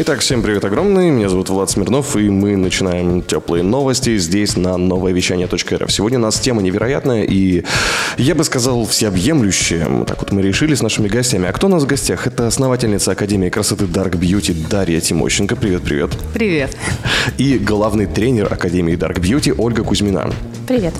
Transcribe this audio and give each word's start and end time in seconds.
Итак, 0.00 0.20
всем 0.20 0.42
привет 0.42 0.64
огромный. 0.64 1.10
Меня 1.10 1.28
зовут 1.28 1.48
Влад 1.48 1.70
Смирнов, 1.70 2.14
и 2.14 2.30
мы 2.30 2.56
начинаем 2.56 3.20
теплые 3.20 3.64
новости 3.64 4.16
здесь 4.16 4.56
на 4.56 4.76
новое 4.76 5.10
вещание.рф. 5.10 5.90
Сегодня 5.90 6.20
у 6.20 6.22
нас 6.22 6.38
тема 6.38 6.62
невероятная 6.62 7.24
и, 7.24 7.64
я 8.16 8.36
бы 8.36 8.44
сказал, 8.44 8.86
всеобъемлющая. 8.86 10.04
Так 10.04 10.20
вот 10.20 10.30
мы 10.30 10.40
решили 10.40 10.76
с 10.76 10.82
нашими 10.82 11.08
гостями. 11.08 11.48
А 11.48 11.52
кто 11.52 11.66
у 11.66 11.70
нас 11.70 11.82
в 11.82 11.86
гостях? 11.86 12.28
Это 12.28 12.46
основательница 12.46 13.10
Академии 13.10 13.48
красоты 13.48 13.86
Dark 13.86 14.12
Beauty 14.12 14.68
Дарья 14.70 15.00
Тимощенко. 15.00 15.56
Привет-привет. 15.56 16.12
Привет. 16.32 16.76
И 17.36 17.58
главный 17.58 18.06
тренер 18.06 18.52
Академии 18.52 18.94
Dark 18.94 19.18
Beauty 19.18 19.52
Ольга 19.58 19.82
Кузьмина. 19.82 20.30
Привет. 20.68 20.94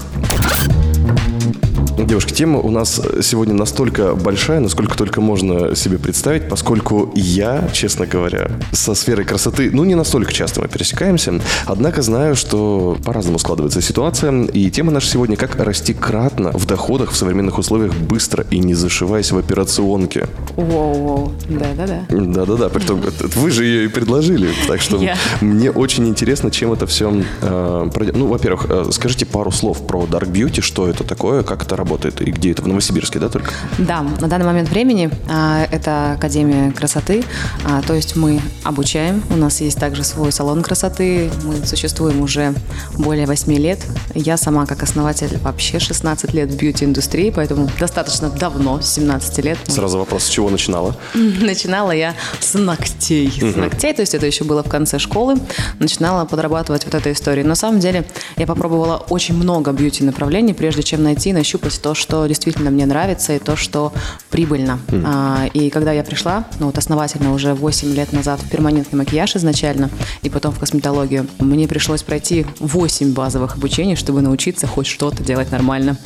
Девушки, 2.04 2.32
тема 2.32 2.60
у 2.60 2.70
нас 2.70 3.02
сегодня 3.22 3.54
настолько 3.54 4.14
большая, 4.14 4.60
насколько 4.60 4.96
только 4.96 5.20
можно 5.20 5.74
себе 5.74 5.98
представить, 5.98 6.48
поскольку 6.48 7.10
я, 7.16 7.68
честно 7.72 8.06
говоря, 8.06 8.52
со 8.72 8.94
сферой 8.94 9.24
красоты, 9.24 9.70
ну, 9.72 9.82
не 9.82 9.96
настолько 9.96 10.32
часто 10.32 10.60
мы 10.60 10.68
пересекаемся, 10.68 11.40
однако 11.66 12.02
знаю, 12.02 12.36
что 12.36 12.96
по-разному 13.04 13.40
складывается 13.40 13.82
ситуация, 13.82 14.44
и 14.44 14.70
тема 14.70 14.92
наша 14.92 15.08
сегодня 15.08 15.36
«Как 15.36 15.56
расти 15.56 15.92
кратно 15.92 16.52
в 16.52 16.66
доходах 16.66 17.10
в 17.10 17.16
современных 17.16 17.58
условиях 17.58 17.92
быстро 17.94 18.46
и 18.48 18.60
не 18.60 18.74
зашиваясь 18.74 19.32
в 19.32 19.38
операционке». 19.38 20.28
Воу-воу. 20.56 21.32
Да-да-да. 21.48 22.06
Да-да-да, 22.10 22.68
притом 22.68 23.02
вы 23.34 23.50
же 23.50 23.64
ее 23.64 23.84
и 23.86 23.88
предложили, 23.88 24.50
так 24.68 24.80
что 24.80 25.00
мне 25.40 25.72
очень 25.72 26.06
интересно, 26.06 26.52
чем 26.52 26.72
это 26.72 26.86
все... 26.86 27.10
Ну, 27.10 28.26
во-первых, 28.26 28.66
э, 28.68 28.84
скажите 28.92 29.26
пару 29.26 29.50
слов 29.50 29.84
про 29.84 30.04
Dark 30.04 30.30
Beauty, 30.30 30.60
что 30.60 30.88
это 30.88 31.02
такое, 31.02 31.42
как 31.42 31.64
это 31.64 31.74
работает 31.74 31.87
и 31.96 32.30
где 32.30 32.52
это, 32.52 32.62
в 32.62 32.68
Новосибирске, 32.68 33.18
да, 33.18 33.28
только? 33.28 33.52
Да, 33.78 34.02
на 34.02 34.28
данный 34.28 34.46
момент 34.46 34.68
времени 34.68 35.10
а, 35.28 35.66
это 35.70 36.12
Академия 36.12 36.72
красоты, 36.72 37.24
а, 37.64 37.82
то 37.82 37.94
есть 37.94 38.16
мы 38.16 38.40
обучаем, 38.64 39.22
у 39.30 39.36
нас 39.36 39.60
есть 39.60 39.78
также 39.78 40.04
свой 40.04 40.32
салон 40.32 40.62
красоты, 40.62 41.30
мы 41.44 41.64
существуем 41.66 42.20
уже 42.20 42.54
более 42.96 43.26
8 43.26 43.52
лет. 43.54 43.80
Я 44.14 44.36
сама 44.36 44.66
как 44.66 44.82
основатель 44.82 45.38
вообще 45.38 45.78
16 45.78 46.34
лет 46.34 46.50
в 46.50 46.56
бьюти-индустрии, 46.56 47.30
поэтому 47.30 47.70
достаточно 47.78 48.30
давно, 48.30 48.80
с 48.80 48.88
17 48.94 49.38
лет. 49.44 49.58
Сразу 49.66 49.98
вопрос, 49.98 50.24
с 50.24 50.28
чего 50.28 50.50
начинала? 50.50 50.96
Начинала 51.14 51.92
я 51.92 52.14
с 52.40 52.54
ногтей. 52.54 53.30
С 53.30 53.56
ногтей, 53.56 53.94
то 53.94 54.02
есть 54.02 54.14
это 54.14 54.26
еще 54.26 54.44
было 54.44 54.62
в 54.62 54.68
конце 54.68 54.98
школы. 54.98 55.36
Начинала 55.78 56.24
подрабатывать 56.24 56.84
вот 56.84 56.94
этой 56.94 57.12
историей. 57.12 57.46
На 57.46 57.54
самом 57.54 57.80
деле 57.80 58.04
я 58.36 58.46
попробовала 58.46 58.96
очень 59.08 59.34
много 59.34 59.72
бьюти-направлений, 59.72 60.54
прежде 60.54 60.82
чем 60.82 61.02
найти, 61.02 61.32
нащупать 61.32 61.77
то, 61.78 61.94
что 61.94 62.26
действительно 62.26 62.70
мне 62.70 62.86
нравится 62.86 63.34
и 63.34 63.38
то, 63.38 63.56
что 63.56 63.92
прибыльно. 64.30 64.78
А, 65.04 65.46
и 65.52 65.70
когда 65.70 65.92
я 65.92 66.04
пришла, 66.04 66.46
ну 66.58 66.66
вот 66.66 66.78
основательно 66.78 67.32
уже 67.32 67.54
8 67.54 67.94
лет 67.94 68.12
назад 68.12 68.40
в 68.40 68.50
перманентный 68.50 68.98
макияж 68.98 69.36
изначально, 69.36 69.90
и 70.22 70.30
потом 70.30 70.52
в 70.52 70.58
косметологию, 70.58 71.26
мне 71.38 71.66
пришлось 71.68 72.02
пройти 72.02 72.46
8 72.60 73.12
базовых 73.12 73.56
обучений, 73.56 73.96
чтобы 73.96 74.20
научиться 74.20 74.66
хоть 74.66 74.86
что-то 74.86 75.22
делать 75.22 75.50
нормально. 75.50 75.96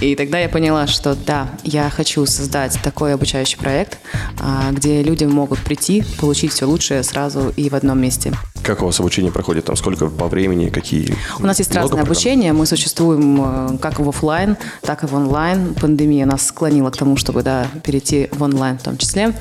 И 0.00 0.14
тогда 0.16 0.38
я 0.38 0.48
поняла, 0.48 0.86
что 0.86 1.16
да, 1.26 1.48
я 1.64 1.90
хочу 1.90 2.26
создать 2.26 2.78
такой 2.82 3.14
обучающий 3.14 3.58
проект, 3.58 3.98
а, 4.40 4.70
где 4.72 5.02
люди 5.02 5.24
могут 5.24 5.60
прийти, 5.60 6.04
получить 6.20 6.52
все 6.52 6.66
лучшее 6.66 7.02
сразу 7.02 7.52
и 7.56 7.68
в 7.68 7.74
одном 7.74 8.00
месте. 8.00 8.32
Как 8.62 8.82
у 8.82 8.86
вас 8.86 9.00
обучение 9.00 9.32
проходит? 9.32 9.64
Там 9.64 9.76
сколько 9.76 10.08
по 10.08 10.28
времени, 10.28 10.68
какие? 10.68 11.16
У 11.40 11.46
нас 11.46 11.58
есть 11.58 11.70
Много 11.70 11.82
разное 11.82 11.96
программ? 11.98 12.12
обучение, 12.12 12.52
мы 12.52 12.66
существуем 12.66 13.74
э, 13.74 13.78
как 13.78 13.98
в 13.98 14.08
офлайн, 14.08 14.56
так 14.82 15.02
и 15.02 15.06
в 15.06 15.14
онлайн. 15.14 15.74
Пандемия 15.74 16.26
нас 16.26 16.46
склонила 16.46 16.90
к 16.90 16.96
тому, 16.96 17.16
чтобы 17.16 17.42
да, 17.42 17.66
перейти 17.82 18.28
в 18.30 18.42
онлайн 18.42 18.78
в 18.78 18.82
том 18.82 18.98
числе. 18.98 19.34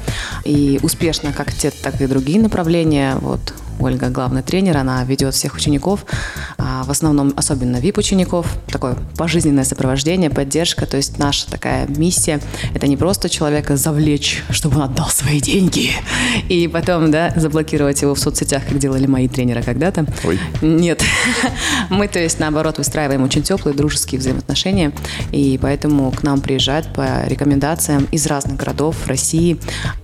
И 0.43 0.79
успешно 0.81 1.33
как 1.33 1.53
те, 1.53 1.69
так 1.69 2.01
и 2.01 2.07
другие 2.07 2.41
направления. 2.41 3.15
Вот 3.21 3.53
Ольга, 3.81 4.09
главный 4.09 4.43
тренер, 4.43 4.77
она 4.77 5.03
ведет 5.03 5.33
всех 5.33 5.55
учеников, 5.55 6.05
а, 6.57 6.83
в 6.83 6.91
основном 6.91 7.33
особенно 7.35 7.77
VIP-учеников, 7.77 8.47
такое 8.67 8.95
пожизненное 9.17 9.63
сопровождение, 9.63 10.29
поддержка. 10.29 10.85
То 10.85 10.97
есть 10.97 11.17
наша 11.17 11.49
такая 11.49 11.87
миссия– 11.87 12.39
это 12.75 12.87
не 12.87 12.97
просто 12.97 13.29
человека 13.29 13.77
завлечь, 13.77 14.43
чтобы 14.51 14.77
он 14.77 14.83
отдал 14.83 15.09
свои 15.09 15.41
деньги, 15.41 15.91
и 16.47 16.67
потом 16.67 17.11
да, 17.11 17.33
заблокировать 17.35 18.01
его 18.01 18.13
в 18.13 18.19
соцсетях, 18.19 18.63
как 18.67 18.77
делали 18.77 19.07
мои 19.07 19.27
тренеры 19.27 19.63
когда-то. 19.63 20.05
Ой. 20.23 20.39
Нет. 20.61 21.03
Мы, 21.89 22.07
то 22.07 22.19
есть, 22.19 22.39
наоборот, 22.39 22.77
выстраиваем 22.77 23.23
очень 23.23 23.43
теплые, 23.43 23.75
дружеские 23.75 24.19
взаимоотношения, 24.19 24.91
и 25.31 25.59
поэтому 25.61 26.11
к 26.11 26.23
нам 26.23 26.41
приезжают 26.41 26.93
по 26.93 27.25
рекомендациям 27.25 28.07
из 28.11 28.27
разных 28.27 28.57
городов 28.57 29.07
России. 29.07 29.59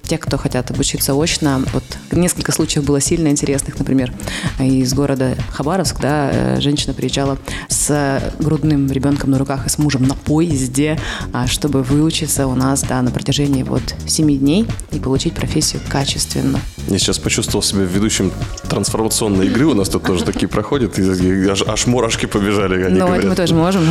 Те, 0.08 0.18
кто 0.18 0.38
хотят 0.38 0.72
обучиться 0.72 1.14
очно, 1.14 1.62
вот 1.74 1.84
несколько 2.12 2.54
случаев 2.54 2.86
было 2.86 3.02
сильно 3.02 3.28
интересных, 3.28 3.78
например, 3.78 4.14
из 4.58 4.94
города 4.94 5.36
Хабаровск, 5.52 6.00
да, 6.00 6.30
э, 6.32 6.62
женщина 6.62 6.94
приезжала 6.94 7.38
с 7.68 8.22
грудным 8.40 8.90
ребенком 8.90 9.32
на 9.32 9.38
руках 9.38 9.66
и 9.66 9.70
с 9.70 9.78
мужем 9.78 10.04
на 10.04 10.16
поезде, 10.16 10.98
а, 11.34 11.46
чтобы 11.48 11.84
выучиться 11.84 12.48
у 12.48 12.56
нас, 12.56 12.84
да, 12.84 13.02
на 13.02 13.12
протяжении 13.12 13.64
вот 13.64 13.84
7 14.06 14.38
дней 14.38 14.66
и 14.94 15.00
получить 15.00 15.34
профессию 15.34 15.82
качественно. 15.90 16.62
Я 16.88 17.00
сейчас 17.00 17.20
почувствовал 17.20 17.62
себя 17.62 17.84
ведущим 17.84 18.32
трансформационной 18.70 19.48
игры. 19.48 19.66
У 19.66 19.74
нас 19.74 19.90
тут 19.90 20.04
тоже 20.04 20.24
такие 20.24 20.48
проходят. 20.48 20.98
И 20.98 21.48
аж, 21.50 21.64
аж 21.68 21.86
мурашки 21.86 22.28
побежали, 22.28 22.88
Ну, 22.88 23.14
это 23.14 23.28
мы 23.28 23.36
тоже 23.36 23.54
можем. 23.54 23.84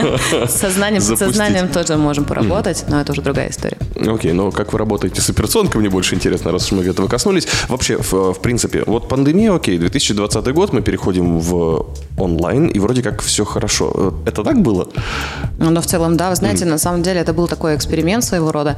Сознанием, 0.48 1.00
сознанием 1.00 1.68
тоже 1.68 1.96
можем 1.96 2.24
поработать, 2.24 2.84
но 2.88 3.00
это 3.00 3.12
уже 3.12 3.22
другая 3.22 3.50
история. 3.50 3.78
Окей, 3.94 4.32
но 4.32 4.50
как 4.50 4.72
вы 4.72 4.80
работаете 4.80 5.20
с 5.20 5.30
операционкой, 5.60 5.80
мне 5.80 5.90
больше 5.90 6.14
интересно, 6.14 6.52
раз 6.52 6.66
уж 6.66 6.72
мы 6.72 6.84
этого 6.84 7.08
коснулись. 7.08 7.48
Вообще, 7.68 7.96
в, 7.96 8.32
в 8.32 8.40
принципе, 8.40 8.82
вот 8.86 9.08
пандемия, 9.08 9.54
окей, 9.54 9.78
2020 9.78 10.54
год, 10.54 10.72
мы 10.72 10.82
переходим 10.82 11.38
в 11.38 11.86
онлайн, 12.18 12.68
и 12.68 12.78
вроде 12.78 13.02
как 13.02 13.22
все 13.22 13.44
хорошо. 13.44 14.14
Это 14.26 14.42
так 14.42 14.62
было? 14.62 14.88
Ну, 15.58 15.70
Но 15.70 15.80
в 15.80 15.86
целом, 15.86 16.16
да, 16.16 16.30
вы 16.30 16.36
знаете, 16.36 16.64
на 16.64 16.78
самом 16.78 17.02
деле 17.02 17.20
это 17.20 17.32
был 17.32 17.48
такой 17.48 17.74
эксперимент 17.74 18.24
своего 18.24 18.52
рода. 18.52 18.76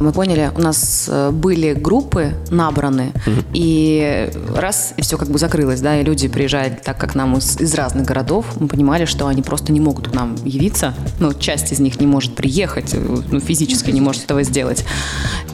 Мы 0.00 0.12
поняли, 0.12 0.50
у 0.56 0.60
нас 0.60 1.08
э, 1.08 1.30
были 1.30 1.74
группы 1.74 2.34
набраны, 2.50 3.12
и 3.54 4.30
раз, 4.54 4.94
и 4.96 5.02
все 5.02 5.16
как 5.16 5.28
бы 5.28 5.38
закрылось, 5.38 5.80
да, 5.80 6.00
и 6.00 6.04
люди 6.04 6.28
приезжают 6.28 6.82
так, 6.82 6.98
как 6.98 7.14
нам 7.14 7.36
из, 7.36 7.60
из 7.60 7.74
разных 7.74 8.06
городов, 8.06 8.44
мы 8.60 8.68
понимали, 8.68 9.06
что 9.06 9.26
они 9.26 9.42
просто 9.42 9.72
не 9.72 9.80
могут 9.80 10.08
к 10.08 10.14
нам 10.14 10.36
явиться, 10.44 10.94
ну, 11.20 11.32
часть 11.34 11.72
из 11.72 11.80
них 11.80 12.00
не 12.00 12.06
может 12.06 12.34
приехать, 12.34 12.94
э, 12.94 12.98
ну, 13.30 13.40
физически 13.40 13.90
не 13.90 14.00
может 14.00 14.24
этого 14.24 14.42
сделать. 14.42 14.84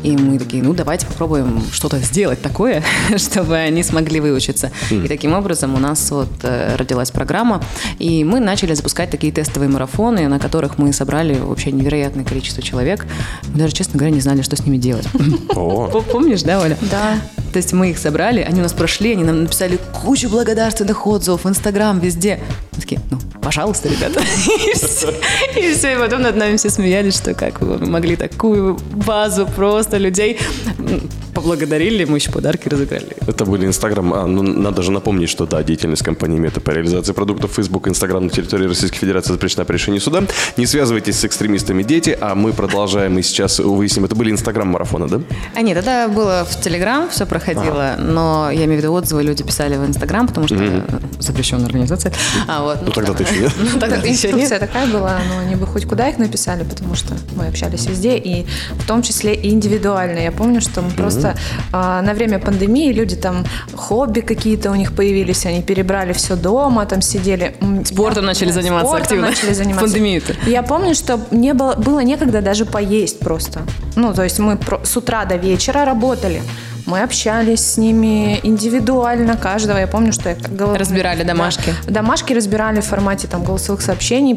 И 0.03 0.17
мы 0.17 0.39
такие, 0.39 0.63
ну, 0.63 0.70
давайте 0.75 1.07
попробуем 1.07 1.63
что-то 1.73 1.99
сделать 1.99 2.43
такое, 2.43 2.83
чтобы 3.17 3.57
они 3.57 3.83
смогли 3.83 4.21
выучиться. 4.21 4.71
И 4.91 5.09
таким 5.09 5.33
образом 5.33 5.75
у 5.75 5.79
нас 5.79 6.11
вот 6.11 6.31
э, 6.43 6.77
родилась 6.77 7.11
программа, 7.11 7.63
и 7.99 8.25
мы 8.25 8.41
начали 8.41 8.75
запускать 8.75 9.11
такие 9.11 9.33
тестовые 9.33 9.69
марафоны, 9.69 10.29
на 10.29 10.39
которых 10.39 10.79
мы 10.79 10.93
собрали 10.93 11.39
вообще 11.39 11.73
невероятное 11.73 12.25
количество 12.25 12.63
человек. 12.63 13.07
Мы 13.53 13.59
даже, 13.59 13.73
честно 13.73 13.99
говоря, 13.99 14.15
не 14.15 14.21
знали, 14.21 14.43
что 14.43 14.57
с 14.57 14.65
ними 14.65 14.77
делать. 14.77 15.07
Помнишь, 15.55 16.43
да, 16.43 16.61
Оля? 16.61 16.77
Да. 16.91 17.21
То 17.53 17.57
есть 17.57 17.73
мы 17.73 17.91
их 17.91 17.99
собрали, 17.99 18.41
они 18.41 18.61
у 18.61 18.63
нас 18.63 18.73
прошли, 18.73 19.13
они 19.13 19.25
нам 19.25 19.43
написали 19.43 19.79
кучу 20.05 20.29
благодарственных 20.29 21.07
отзывов 21.07 21.45
в 21.45 21.49
Инстаграм, 21.49 21.99
везде. 21.99 22.41
Мы 22.73 22.81
такие, 22.81 23.01
ну, 23.11 23.19
пожалуйста, 23.43 23.89
ребята. 23.89 24.21
И 24.47 24.73
все. 24.75 25.13
И 25.57 25.75
все, 25.75 25.95
и 25.95 25.99
потом 25.99 26.23
над 26.23 26.37
нами 26.37 26.57
все 26.57 26.71
смеялись, 26.71 27.17
что 27.17 27.35
как 27.35 27.61
вы 27.61 27.79
могли 27.85 28.15
такую 28.15 28.79
базу 28.95 29.47
просто 29.47 29.97
людей. 29.97 30.39
М, 30.67 31.09
Поблагодарили, 31.41 32.05
мы 32.05 32.19
еще 32.19 32.31
подарки 32.31 32.69
разыграли. 32.69 33.17
это 33.27 33.47
были 33.47 33.65
Инстаграм. 33.65 34.13
А, 34.13 34.27
ну, 34.27 34.43
надо 34.43 34.83
же 34.83 34.93
напомнить, 34.93 35.31
что 35.31 35.47
да, 35.47 35.63
деятельность 35.63 36.03
компании 36.03 36.39
Мета 36.39 36.61
по 36.61 36.71
реализации 36.71 37.13
продуктов 37.13 37.53
Facebook, 37.57 37.89
Инстаграм 37.89 38.23
на 38.23 38.29
территории 38.31 38.67
Российской 38.67 38.99
Федерации 38.99 39.33
запрещена 39.33 39.65
по 39.65 39.73
решению 39.73 40.03
суда. 40.03 40.23
Не 40.59 40.67
связывайтесь 40.67 41.19
с 41.19 41.25
экстремистами 41.25 41.83
дети, 41.83 42.17
а 42.21 42.35
мы 42.35 42.53
продолжаем 42.53 43.19
и 43.19 43.23
сейчас 43.23 43.59
выясним. 43.59 44.05
Это 44.05 44.15
были 44.15 44.31
Инстаграм-марафоны, 44.31 45.09
да? 45.09 45.21
А 45.55 45.63
нет, 45.63 45.79
это 45.79 46.13
было 46.15 46.47
в 46.49 46.61
Телеграм, 46.61 47.09
все 47.09 47.25
проходило, 47.25 47.97
но 47.99 48.51
я 48.51 48.65
имею 48.67 48.81
в 48.81 48.83
виду 48.83 48.93
отзывы 48.93 49.23
люди 49.23 49.43
писали 49.43 49.79
в 49.79 49.87
Инстаграм, 49.87 50.27
потому 50.29 50.47
что 50.47 50.85
запрещенная 51.21 51.67
организация. 51.67 52.13
А, 52.49 52.63
вот, 52.63 52.83
Ну, 52.83 52.93
тогда-то 52.93 53.23
еще 53.23 53.41
нет. 53.41 53.53
Ну, 53.73 53.81
тогда 53.81 53.97
еще 53.97 54.33
нет. 54.33 54.51
Такая 54.61 54.87
была, 54.89 55.19
но 55.29 55.39
они 55.39 55.55
бы 55.55 55.67
хоть 55.67 55.87
куда 55.87 56.09
их 56.11 56.19
написали, 56.19 56.65
потому 56.65 56.95
что 56.95 57.15
мы 57.35 57.47
общались 57.47 57.87
везде, 57.87 58.19
и 58.19 58.45
в 58.73 58.87
том 58.87 59.01
числе 59.03 59.35
и 59.35 59.49
индивидуально. 59.49 60.19
Я 60.19 60.33
помню, 60.33 60.61
что 60.61 60.83
мы 60.83 60.91
просто 60.91 61.30
а, 61.73 62.03
на 62.03 62.15
время 62.15 62.39
пандемии 62.39 62.93
люди 62.93 63.17
там 63.17 63.45
хобби 63.75 64.21
какие-то 64.21 64.71
у 64.71 64.75
них 64.75 64.93
появились, 64.95 65.47
они 65.47 65.63
перебрали 65.63 66.13
все 66.13 66.37
дома, 66.37 66.87
там 66.87 67.03
сидели. 67.03 67.55
Спортом 67.85 68.23
я- 68.25 68.29
начали 68.29 68.49
да, 68.49 68.55
заниматься 68.55 68.87
спортом 68.89 69.03
активно. 69.03 69.27
начали 69.29 69.53
заниматься. 69.55 69.85
Пандемию-то. 69.87 70.35
Я 70.47 70.63
помню, 70.63 70.95
что 70.95 71.21
не 71.31 71.55
было, 71.55 71.75
было 71.75 72.01
некогда 72.01 72.41
даже 72.43 72.65
поесть 72.65 73.19
просто. 73.21 73.61
Ну, 73.97 74.13
то 74.15 74.23
есть 74.25 74.39
мы 74.39 74.57
про- 74.57 74.81
с 74.85 74.97
утра 74.97 75.25
до 75.25 75.37
вечера 75.37 75.85
работали. 75.85 76.43
Мы 76.91 77.03
общались 77.03 77.65
с 77.65 77.77
ними 77.77 78.41
индивидуально, 78.43 79.37
каждого. 79.37 79.79
Я 79.79 79.87
помню, 79.87 80.13
что 80.13 80.29
я 80.31 80.35
голов- 80.35 80.77
Разбирали 80.77 81.23
домашки. 81.23 81.73
Да. 81.87 81.93
Домашки 82.01 82.33
разбирали 82.33 82.81
в 82.81 82.85
формате 82.85 83.29
там 83.29 83.45
голосовых 83.45 83.81
сообщений 83.81 84.37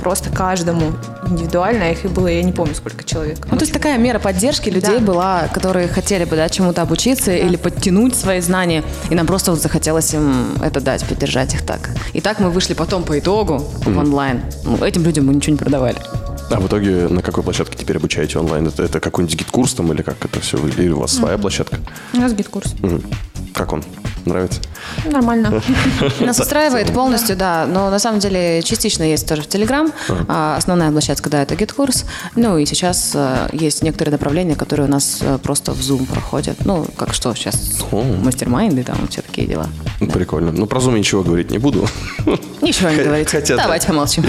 просто 0.00 0.30
каждому 0.30 0.92
индивидуально. 1.28 1.90
Их 1.92 2.06
и 2.06 2.08
было, 2.08 2.28
я 2.28 2.42
не 2.42 2.52
помню, 2.52 2.74
сколько 2.74 3.04
человек. 3.04 3.46
Ну, 3.50 3.58
то 3.58 3.62
есть 3.64 3.74
такая 3.74 3.98
мера 3.98 4.18
поддержки 4.18 4.70
людей 4.70 5.00
Да. 5.00 5.04
была, 5.04 5.48
которые 5.52 5.86
хотели 5.88 6.24
бы 6.24 6.34
да, 6.36 6.48
чему-то 6.48 6.80
обучиться 6.80 7.30
или 7.30 7.56
подтянуть 7.56 8.16
свои 8.16 8.40
знания, 8.40 8.82
и 9.10 9.14
нам 9.14 9.26
просто 9.26 9.50
вот 9.50 9.60
захотелось 9.60 10.14
им 10.14 10.54
это 10.62 10.80
дать, 10.80 11.04
поддержать 11.04 11.52
их 11.52 11.60
так. 11.60 11.90
И 12.14 12.22
так 12.22 12.40
мы 12.40 12.48
вышли 12.48 12.72
потом 12.72 13.02
по 13.02 13.18
итогу 13.18 13.58
в 13.84 13.98
онлайн. 13.98 14.40
Ну, 14.64 14.82
этим 14.82 15.04
людям 15.04 15.26
мы 15.26 15.34
ничего 15.34 15.52
не 15.52 15.58
продавали. 15.58 15.98
А 16.52 16.60
в 16.60 16.66
итоге 16.66 17.08
на 17.08 17.22
какой 17.22 17.42
площадке 17.42 17.78
теперь 17.78 17.96
обучаете 17.96 18.38
онлайн? 18.38 18.66
Это, 18.66 18.82
это 18.82 19.00
какой-нибудь 19.00 19.38
GetCourse 19.38 19.72
там 19.72 19.90
или 19.92 20.02
как 20.02 20.22
это 20.22 20.38
все? 20.40 20.58
Или 20.58 20.90
у 20.90 21.00
вас 21.00 21.12
своя 21.12 21.38
площадка? 21.38 21.78
У 22.12 22.18
нас 22.18 22.34
GetCourse. 22.34 22.74
Мгм. 22.80 23.02
Как 23.54 23.72
он? 23.72 23.82
Нравится? 24.24 24.60
Нормально. 25.04 25.62
Нас 26.20 26.38
устраивает 26.38 26.92
полностью, 26.92 27.36
да, 27.36 27.66
но 27.66 27.90
на 27.90 27.98
самом 27.98 28.20
деле 28.20 28.62
частично 28.62 29.02
есть 29.02 29.26
тоже 29.28 29.42
в 29.42 29.48
Телеграм. 29.48 29.92
А 30.28 30.56
Основная 30.56 30.90
площадка, 30.90 31.30
да, 31.30 31.42
это 31.42 31.56
GetCourse. 31.56 32.04
Ну 32.36 32.58
и 32.58 32.66
сейчас 32.66 33.12
э, 33.14 33.48
есть 33.52 33.82
некоторые 33.82 34.12
направления, 34.12 34.54
которые 34.54 34.86
у 34.86 34.90
нас 34.90 35.18
э, 35.20 35.38
просто 35.42 35.72
в 35.72 35.80
Zoom 35.80 36.06
проходят. 36.06 36.64
Ну, 36.64 36.86
как 36.96 37.14
что 37.14 37.34
сейчас, 37.34 37.84
mastermind 37.90 38.68
ы, 38.68 38.84
там 38.84 39.08
все 39.08 39.22
такие 39.22 39.46
дела. 39.46 39.66
Ну, 40.00 40.06
Прикольно. 40.06 40.52
Ну, 40.52 40.66
про 40.66 40.78
Zoom 40.78 40.98
ничего 40.98 41.22
говорить 41.22 41.50
не 41.50 41.58
буду. 41.58 41.88
Ничего 42.62 42.90
не 42.90 43.02
говорите. 43.02 43.30
хотя 43.30 43.56
да. 43.56 43.64
Давайте 43.64 43.88
помолчим. 43.88 44.24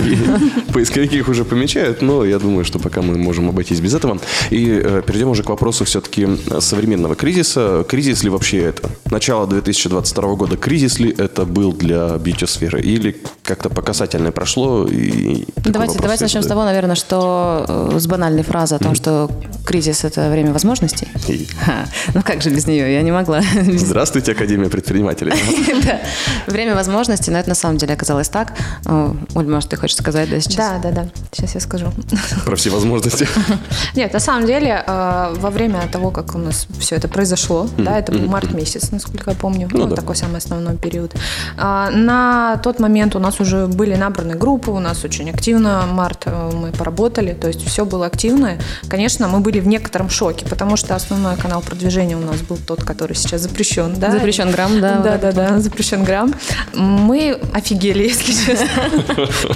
Поисковики 0.74 1.18
их 1.18 1.28
уже 1.30 1.46
помечают, 1.46 2.02
но 2.02 2.26
я 2.26 2.40
думаю, 2.40 2.66
что 2.66 2.80
пока 2.80 3.02
мы 3.02 3.18
можем 3.18 3.50
обойтись 3.50 3.80
без 3.80 3.94
этого. 3.94 4.20
И 4.50 4.82
э, 4.84 5.02
перейдем 5.06 5.30
уже 5.30 5.44
к 5.44 5.50
вопросу 5.50 5.86
все-таки 5.86 6.28
современного 6.60 7.16
кризиса. 7.16 7.86
Кризис 7.88 8.24
ли 8.24 8.30
вообще 8.30 8.58
это? 8.60 8.90
Начало 9.06 9.46
2022 9.90 10.36
года, 10.36 10.58
кризис 10.58 11.00
ли 11.00 11.14
это 11.18 11.46
был 11.46 11.74
для 11.74 12.18
бьюти-сферы? 12.18 12.82
Или 12.82 13.16
как-то 13.44 13.70
по 13.70 13.82
касательной 13.82 14.32
прошло? 14.32 14.88
И 14.88 15.46
Давайте, 15.58 16.00
давайте 16.00 16.24
я 16.24 16.26
начнем 16.26 16.44
с 16.44 16.48
того, 16.48 16.64
наверное, 16.64 16.96
что 16.96 17.66
э, 17.94 18.00
с 18.00 18.08
банальной 18.08 18.44
фразы 18.44 18.76
о 18.76 18.80
том, 18.80 18.96
что 18.96 19.30
кризис– 19.66 20.04
это 20.06 20.30
время 20.30 20.52
возможностей. 20.54 21.08
И- 21.28 21.48
Ха, 21.66 21.86
Ну 22.14 22.22
как 22.24 22.42
же 22.42 22.50
без 22.50 22.68
нее? 22.68 22.94
Я 22.94 23.02
не 23.02 23.12
могла. 23.12 23.42
Здравствуйте, 23.76 24.32
Академия 24.34 24.70
предпринимателей. 24.70 25.34
Время 26.48 26.76
возможностей, 26.76 27.32
но 27.32 27.40
это 27.40 27.50
на 27.50 27.56
самом 27.56 27.78
деле 27.78 27.94
оказалось 27.94 28.30
так. 28.30 28.54
О, 28.86 29.16
Оль, 29.36 29.48
может, 29.48 29.70
ты 29.70 29.78
хочешь 29.78 29.98
сказать, 29.98 30.30
да, 30.30 30.40
сейчас? 30.40 30.56
Да, 30.56 30.80
да, 30.80 30.92
да. 30.92 31.10
Сейчас 31.32 31.56
я 31.56 31.62
скажу. 31.62 31.88
Про 32.46 32.56
все 32.56 32.70
возможности. 32.70 33.28
Нет, 33.96 34.14
на 34.14 34.20
самом 34.20 34.46
деле, 34.46 34.84
э, 34.86 35.34
во 35.38 35.50
время 35.50 35.88
того, 35.92 36.12
как 36.12 36.36
у 36.36 36.38
нас 36.38 36.68
все 36.80 36.96
это 36.96 37.08
произошло, 37.08 37.68
да, 37.78 37.98
это 38.00 38.12
был 38.12 38.26
март 38.28 38.54
месяц, 38.54 38.92
насколько 38.92 39.32
я 39.32 39.36
помню, 39.36 39.70
Ну 39.74 39.84
ну, 39.84 39.90
да. 39.90 39.96
такой 39.96 40.16
самый 40.16 40.38
основной 40.38 40.78
период. 40.78 41.14
А, 41.58 41.90
На 41.92 42.58
тот 42.64 42.80
момент 42.80 43.16
у 43.16 43.20
нас 43.20 43.40
уже 43.40 43.68
были 43.68 43.96
набраны 43.96 44.36
группы, 44.36 44.72
у 44.72 44.80
нас 44.80 45.04
очень 45.04 45.30
активно 45.30 45.84
март 45.92 46.24
э, 46.26 46.52
мы 46.54 46.72
поработали, 46.72 47.34
то 47.34 47.48
есть 47.48 47.66
все 47.66 47.86
было 47.86 48.06
активно. 48.06 48.58
Конечно, 48.88 49.28
мы 49.28 49.40
были 49.40 49.60
в 49.60 49.68
некотором 49.68 50.10
шоке, 50.10 50.46
потому 50.46 50.78
что 50.78 50.96
основной 50.96 51.36
канал 51.36 51.62
продвижения 51.62 52.16
у 52.18 52.22
нас 52.22 52.42
был 52.42 52.58
тот, 52.58 52.84
который 52.84 53.16
сейчас 53.16 53.42
запрещен, 53.42 53.96
да? 53.98 54.12
Запрещен 54.12 54.52
грамм, 54.52 54.82
да, 54.82 54.98
Да, 54.98 55.18
да, 55.18 55.32
да, 55.32 55.60
запрещен 55.60 56.04
грамм. 56.04 56.34
Мы 56.74 57.40
офигели, 57.54 58.04
если 58.10 58.34
честно. 58.34 58.68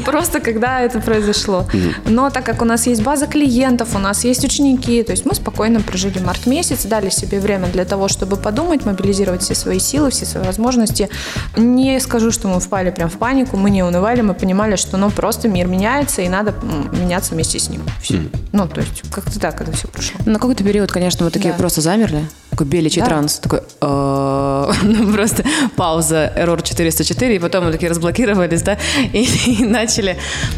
Просто 0.06 0.40
когда 0.40 0.82
это 0.82 1.00
произошло. 1.00 1.66
Но 2.06 2.30
так 2.30 2.46
как 2.46 2.62
у 2.62 2.66
нас 2.66 2.88
есть 2.88 3.04
база 3.04 3.28
клиентов, 3.28 3.96
у 3.96 4.00
нас 4.00 4.24
есть 4.24 4.44
ученики, 4.44 5.04
то 5.04 5.12
есть 5.12 5.26
мы 5.26 5.36
спокойно 5.36 5.82
прожили 5.82 6.20
март 6.20 6.46
месяц, 6.46 6.86
дали 6.86 7.10
себе 7.10 7.40
время 7.40 7.68
для 7.68 7.86
того, 7.86 8.08
чтобы 8.08 8.38
подумать, 8.38 8.86
мобилизировать 8.86 9.42
все 9.42 9.56
свои 9.56 9.80
силы, 9.80 10.07
все 10.10 10.26
свои 10.26 10.44
возможности. 10.44 11.10
Не 11.56 12.00
скажу, 12.00 12.32
что 12.32 12.48
мы 12.48 12.60
впали 12.60 12.92
прям 12.92 13.10
в 13.10 13.18
панику, 13.18 13.58
мы 13.58 13.70
не 13.70 13.84
унывали, 13.84 14.22
мы 14.22 14.34
понимали, 14.34 14.76
что 14.76 14.98
ну 14.98 15.10
просто 15.10 15.48
мир 15.48 15.68
меняется, 15.68 16.22
и 16.22 16.30
надо 16.30 16.54
меняться 16.92 17.34
вместе 17.34 17.60
с 17.60 17.70
ним. 17.70 17.82
Всё. 18.02 18.20
Ну, 18.52 18.68
то 18.68 18.82
есть 18.82 19.04
как-то 19.12 19.40
так 19.40 19.62
это 19.62 19.72
все 19.72 19.88
прошло. 19.88 20.20
На 20.26 20.40
какой-то 20.40 20.64
период, 20.64 20.92
конечно, 20.92 21.26
мы 21.26 21.32
такие 21.32 21.52
Да. 21.54 21.58
просто 21.60 21.82
замерли. 21.82 22.26
Такой 22.52 22.68
беличий 22.68 23.02
Да. 23.02 23.08
транс. 23.08 23.40
Такой, 23.40 23.60
э, 23.60 24.72
ну, 24.84 25.14
просто 25.14 25.44
пауза, 25.76 26.32
error 26.36 26.62
404, 26.64 27.36
и 27.36 27.40
потом 27.40 27.66
мы 27.66 27.72
такие 27.72 27.90
разблокировались, 27.90 28.62
да, 28.64 28.78
и, 29.14 29.24
и 29.62 29.66
начали 29.66 30.18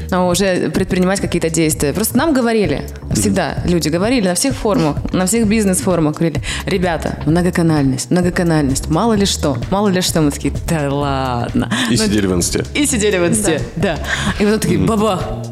ну, 0.10 0.28
уже 0.28 0.70
предпринимать 0.70 1.20
какие-то 1.20 1.50
действия. 1.50 1.92
Просто 1.94 2.18
нам 2.18 2.34
говорили, 2.34 2.88
всегда 3.14 3.58
люди 3.66 3.90
говорили 3.90 4.28
на 4.30 4.36
всех 4.36 4.54
форумах, 4.56 5.12
на 5.14 5.26
всех 5.26 5.48
бизнес-форумах, 5.48 6.16
говорили, 6.18 6.42
ребята, 6.66 7.18
многоканальность, 7.26 8.12
многоканальность, 8.12 8.88
мало 8.90 9.14
ли 9.14 9.26
что, 9.26 9.39
мало 9.72 9.88
ли 9.90 10.02
что. 10.02 10.22
Мы 10.22 10.32
такие, 10.32 10.54
да 10.68 10.90
ладно. 10.94 11.70
И 11.90 11.96
Ну, 11.98 12.04
сидели 12.04 12.28
в 12.28 12.34
инсте. 12.34 12.66
и 12.74 12.86
сидели 12.86 13.18
в 13.18 13.28
инсте, 13.28 13.62
да. 13.76 13.98
И 14.40 14.44
потом 14.44 14.60
такие, 14.60 14.80
баба, 14.80 15.44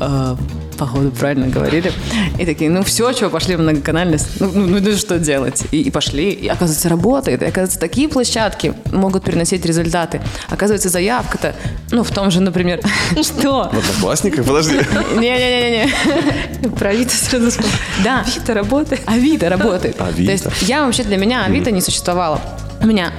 а, 0.00 0.36
походу, 0.78 1.10
правильно 1.10 1.48
говорили. 1.48 1.92
И 2.38 2.46
такие, 2.46 2.70
ну 2.70 2.82
все, 2.84 3.12
что, 3.12 3.28
пошли 3.30 3.56
в 3.56 3.60
многоканальность. 3.60 4.40
Ну, 4.40 4.50
ну, 4.54 4.66
ну, 4.66 4.78
ну, 4.80 4.96
что 4.96 5.18
делать? 5.18 5.64
И, 5.72 5.82
и 5.82 5.90
пошли. 5.90 6.30
И, 6.30 6.46
оказывается, 6.46 6.88
работает. 6.88 7.42
И, 7.42 7.46
оказывается, 7.46 7.80
такие 7.80 8.08
площадки 8.08 8.74
могут 8.92 9.24
приносить 9.24 9.64
результаты. 9.66 10.20
Оказывается, 10.48 10.88
заявка-то, 10.88 11.56
ну, 11.90 12.04
в 12.04 12.10
том 12.12 12.30
же, 12.30 12.40
например, 12.40 12.80
что? 13.22 13.70
В 13.72 13.76
одноклассниках? 13.78 14.44
Подожди. 14.46 14.78
Не-не-не-не. 15.16 16.68
Про 16.70 16.90
Авито 16.90 17.14
сразу. 17.14 17.60
Да. 18.04 18.20
Авито 18.20 18.54
работает. 18.54 19.00
Авито 19.06 19.48
работает. 19.48 20.00
Авито. 20.00 20.26
То 20.26 20.32
есть 20.50 20.62
я 20.68 20.84
вообще 20.86 21.02
для 21.02 21.16
меня 21.16 21.44
Авито 21.44 21.70
не 21.72 21.80
существовало. 21.80 22.40
У 22.80 22.86
меня 22.86 23.12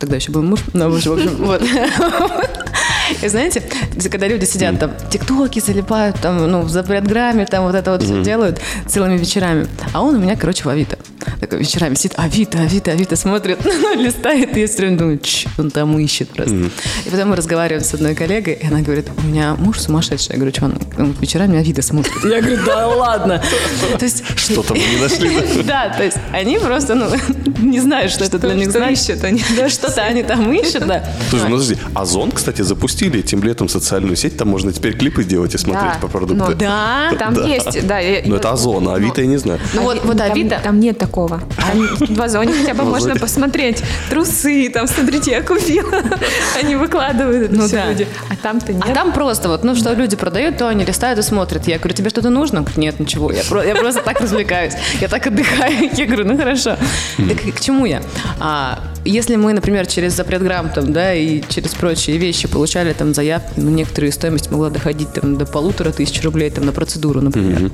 тогда 0.00 0.16
еще 0.16 0.32
был 0.32 0.42
муж, 0.42 0.60
но 0.72 0.88
муж, 0.88 1.06
в 1.06 1.12
общем, 1.12 1.36
вот. 1.38 1.62
И 3.22 3.28
знаете, 3.28 3.62
когда 4.10 4.26
люди 4.28 4.44
сидят 4.44 4.78
там, 4.78 4.92
тиктоки 5.10 5.60
залипают, 5.60 6.20
там, 6.20 6.50
ну, 6.50 6.62
в 6.62 6.70
запретграмме, 6.70 7.46
там 7.46 7.64
вот 7.64 7.74
это 7.74 7.92
вот 7.92 8.02
все 8.02 8.22
делают 8.22 8.60
целыми 8.86 9.16
вечерами. 9.16 9.66
А 9.92 10.02
он 10.02 10.16
у 10.16 10.18
меня, 10.18 10.36
короче, 10.36 10.64
в 10.64 10.68
Авито. 10.68 10.93
Такой 11.40 11.58
вечерами 11.58 11.94
сидит, 11.94 12.14
Авито, 12.16 12.58
Авито, 12.58 12.92
Авито, 12.92 13.16
смотрит, 13.16 13.58
листает, 13.96 14.56
и 14.56 14.60
я 14.60 14.66
все 14.66 14.78
время 14.78 14.98
думаю, 14.98 15.18
«Чш, 15.18 15.46
он 15.58 15.70
там 15.70 15.98
ищет 15.98 16.28
просто. 16.30 16.54
И 17.04 17.10
потом 17.10 17.30
мы 17.30 17.36
разговариваем 17.36 17.84
с 17.84 17.94
одной 17.94 18.14
коллегой, 18.14 18.54
и 18.54 18.66
она 18.66 18.80
говорит, 18.80 19.08
у 19.16 19.26
меня 19.26 19.54
муж 19.54 19.80
сумасшедший. 19.80 20.32
Я 20.32 20.36
говорю, 20.36 20.54
что 20.54 20.66
он? 20.66 20.78
Он 20.98 21.12
вечерами 21.20 21.58
Авито 21.58 21.82
смотрит. 21.82 22.12
Я 22.24 22.40
говорю, 22.40 22.64
да 22.64 22.88
ладно. 22.88 23.42
То 23.98 24.04
есть... 24.04 24.22
Что-то 24.36 24.74
мы 24.74 24.80
не 24.80 25.00
нашли. 25.00 25.64
Да, 25.64 25.94
то 25.96 26.02
есть 26.02 26.18
они 26.32 26.58
просто, 26.58 26.94
ну, 26.94 27.06
не 27.58 27.80
знают, 27.80 28.12
что 28.12 28.24
это 28.24 28.38
для 28.38 28.54
них 28.54 28.70
значит. 28.70 29.20
да, 29.56 29.68
Что-то 29.68 30.02
они 30.02 30.22
там 30.22 30.52
ищут, 30.52 30.86
да. 30.86 31.04
Слушай, 31.30 31.44
ну 31.48 31.50
подожди, 31.56 31.76
Озон, 31.94 32.32
кстати, 32.32 32.62
запустили 32.62 33.20
этим 33.20 33.42
летом 33.42 33.68
социальную 33.68 34.16
сеть, 34.16 34.36
там 34.36 34.48
можно 34.48 34.72
теперь 34.72 34.96
клипы 34.96 35.24
делать 35.24 35.54
и 35.54 35.58
смотреть 35.58 36.00
по 36.00 36.08
продукту. 36.08 36.44
ну 36.50 36.54
Да? 36.54 37.12
Там 37.18 37.34
есть, 37.46 37.86
да. 37.86 38.00
Ну 38.26 38.36
это 38.36 38.50
Озон, 38.50 38.88
а 38.88 38.94
Авито 38.94 39.20
я 39.20 39.26
не 39.26 39.38
знаю. 39.38 39.60
Ну 39.74 39.82
вот, 39.82 40.20
Авито... 40.20 40.60
Там 40.62 40.80
нет 40.80 40.98
такого. 40.98 41.13
Там 41.56 42.16
в 42.16 42.20
Озоне 42.22 42.52
хотя 42.52 42.74
бы 42.74 42.84
можно 42.84 43.14
посмотреть. 43.16 43.82
Трусы, 44.10 44.68
там, 44.68 44.86
смотрите, 44.86 45.30
я 45.30 45.42
купила. 45.42 46.02
Они 46.60 46.76
выкладывают 46.76 47.44
это 47.50 47.54
Ну 47.54 47.66
все 47.66 47.84
люди. 47.88 48.08
А 48.30 48.36
там-то 48.36 48.72
нет. 48.72 48.84
А 48.88 48.92
там 48.92 49.12
просто 49.12 49.48
вот, 49.48 49.64
ну, 49.64 49.74
что 49.74 49.92
люди 49.94 50.16
продают, 50.16 50.58
то 50.58 50.68
они 50.68 50.84
листают 50.84 51.18
и 51.18 51.22
смотрят. 51.22 51.66
Я 51.68 51.78
говорю, 51.78 51.94
тебе 51.94 52.10
что-то 52.10 52.30
нужно? 52.30 52.60
Говорит, 52.60 52.76
Нет, 52.78 53.00
ничего. 53.00 53.30
Я, 53.32 53.42
про- 53.44 53.64
я 53.64 53.74
просто 53.74 54.02
так 54.02 54.20
развлекаюсь. 54.20 54.74
Я 55.00 55.08
так 55.08 55.26
отдыхаю. 55.26 55.90
Я 55.96 56.06
говорю, 56.06 56.24
ну 56.24 56.36
хорошо. 56.36 56.76
Так 57.16 57.54
к 57.54 57.60
чему 57.60 57.86
я? 57.86 58.00
Если 59.04 59.36
мы, 59.36 59.52
например, 59.52 59.86
через 59.86 60.14
запретграмм 60.14 60.70
там, 60.70 60.92
да, 60.92 61.14
и 61.14 61.42
через 61.48 61.74
прочие 61.74 62.16
вещи 62.18 62.48
получали 62.48 62.92
там 62.92 63.14
заявки, 63.14 63.52
ну, 63.56 63.70
некоторые 63.70 64.12
стоимость 64.12 64.50
могла 64.50 64.70
доходить 64.70 65.12
там 65.12 65.36
до 65.36 65.46
полутора 65.46 65.92
тысяч 65.92 66.22
рублей 66.22 66.50
там 66.50 66.66
на 66.66 66.72
процедуру, 66.72 67.20
например, 67.20 67.70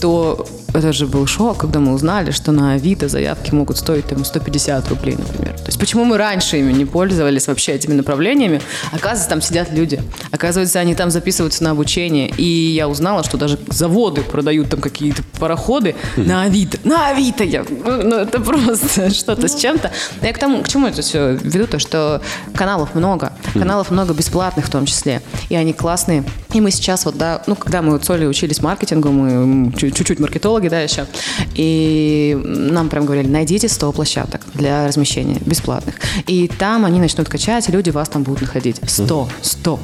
то 0.00 0.46
это 0.74 0.92
же 0.92 1.06
был 1.06 1.26
шок, 1.26 1.58
когда 1.58 1.80
мы 1.80 1.92
узнали, 1.92 2.30
что 2.30 2.52
на 2.52 2.74
Авито 2.74 3.08
заявки 3.08 3.52
могут 3.52 3.78
стоить 3.78 4.06
там 4.06 4.24
150 4.24 4.88
рублей, 4.90 5.16
например. 5.16 5.54
То 5.54 5.66
есть 5.66 5.78
почему 5.78 6.04
мы 6.04 6.18
раньше 6.18 6.58
ими 6.58 6.72
не 6.72 6.84
пользовались 6.84 7.48
вообще 7.48 7.72
этими 7.72 7.94
направлениями? 7.94 8.60
Оказывается, 8.92 9.28
там 9.28 9.40
сидят 9.40 9.72
люди. 9.72 10.00
Оказывается, 10.30 10.78
они 10.78 10.94
там 10.94 11.10
записываются 11.10 11.64
на 11.64 11.70
обучение. 11.70 12.30
И 12.36 12.44
я 12.44 12.88
узнала, 12.88 13.24
что 13.24 13.38
даже 13.38 13.58
заводы 13.68 14.20
продают 14.20 14.68
там 14.68 14.80
какие-то 14.80 15.22
пароходы 15.40 15.94
на 16.16 16.42
Авито. 16.42 16.78
На 16.84 17.08
Авито! 17.08 17.44
Я, 17.44 17.64
ну, 17.68 18.02
ну, 18.02 18.16
это 18.16 18.40
просто 18.40 19.10
что-то 19.14 19.48
с 19.48 19.54
чем-то. 19.54 19.90
Но 20.20 20.26
Я 20.26 20.32
к, 20.34 20.38
тому, 20.38 20.62
к 20.68 20.70
чему 20.70 20.86
это 20.86 21.00
все 21.00 21.32
веду? 21.32 21.66
То, 21.66 21.78
что 21.78 22.20
каналов 22.54 22.94
много. 22.94 23.32
Каналов 23.54 23.90
много 23.90 24.12
бесплатных 24.12 24.66
в 24.66 24.70
том 24.70 24.84
числе. 24.84 25.22
И 25.48 25.56
они 25.56 25.72
классные. 25.72 26.24
И 26.52 26.60
мы 26.60 26.70
сейчас 26.70 27.06
вот, 27.06 27.16
да, 27.16 27.42
ну, 27.46 27.56
когда 27.56 27.80
мы 27.80 27.92
вот 27.92 28.04
с 28.04 28.10
Олей 28.10 28.28
учились 28.28 28.60
маркетингу, 28.60 29.10
мы 29.10 29.72
чуть-чуть 29.72 30.20
маркетологи, 30.20 30.68
да, 30.68 30.80
еще, 30.82 31.06
и 31.54 32.38
нам 32.44 32.90
прям 32.90 33.06
говорили, 33.06 33.28
найдите 33.28 33.68
100 33.68 33.92
площадок 33.92 34.42
для 34.52 34.86
размещения 34.86 35.38
бесплатных. 35.40 35.94
И 36.26 36.48
там 36.48 36.84
они 36.84 37.00
начнут 37.00 37.30
качать, 37.30 37.66
и 37.70 37.72
люди 37.72 37.88
вас 37.88 38.10
там 38.10 38.22
будут 38.22 38.42
находить. 38.42 38.78
100, 38.86 39.28
100. 39.40 39.80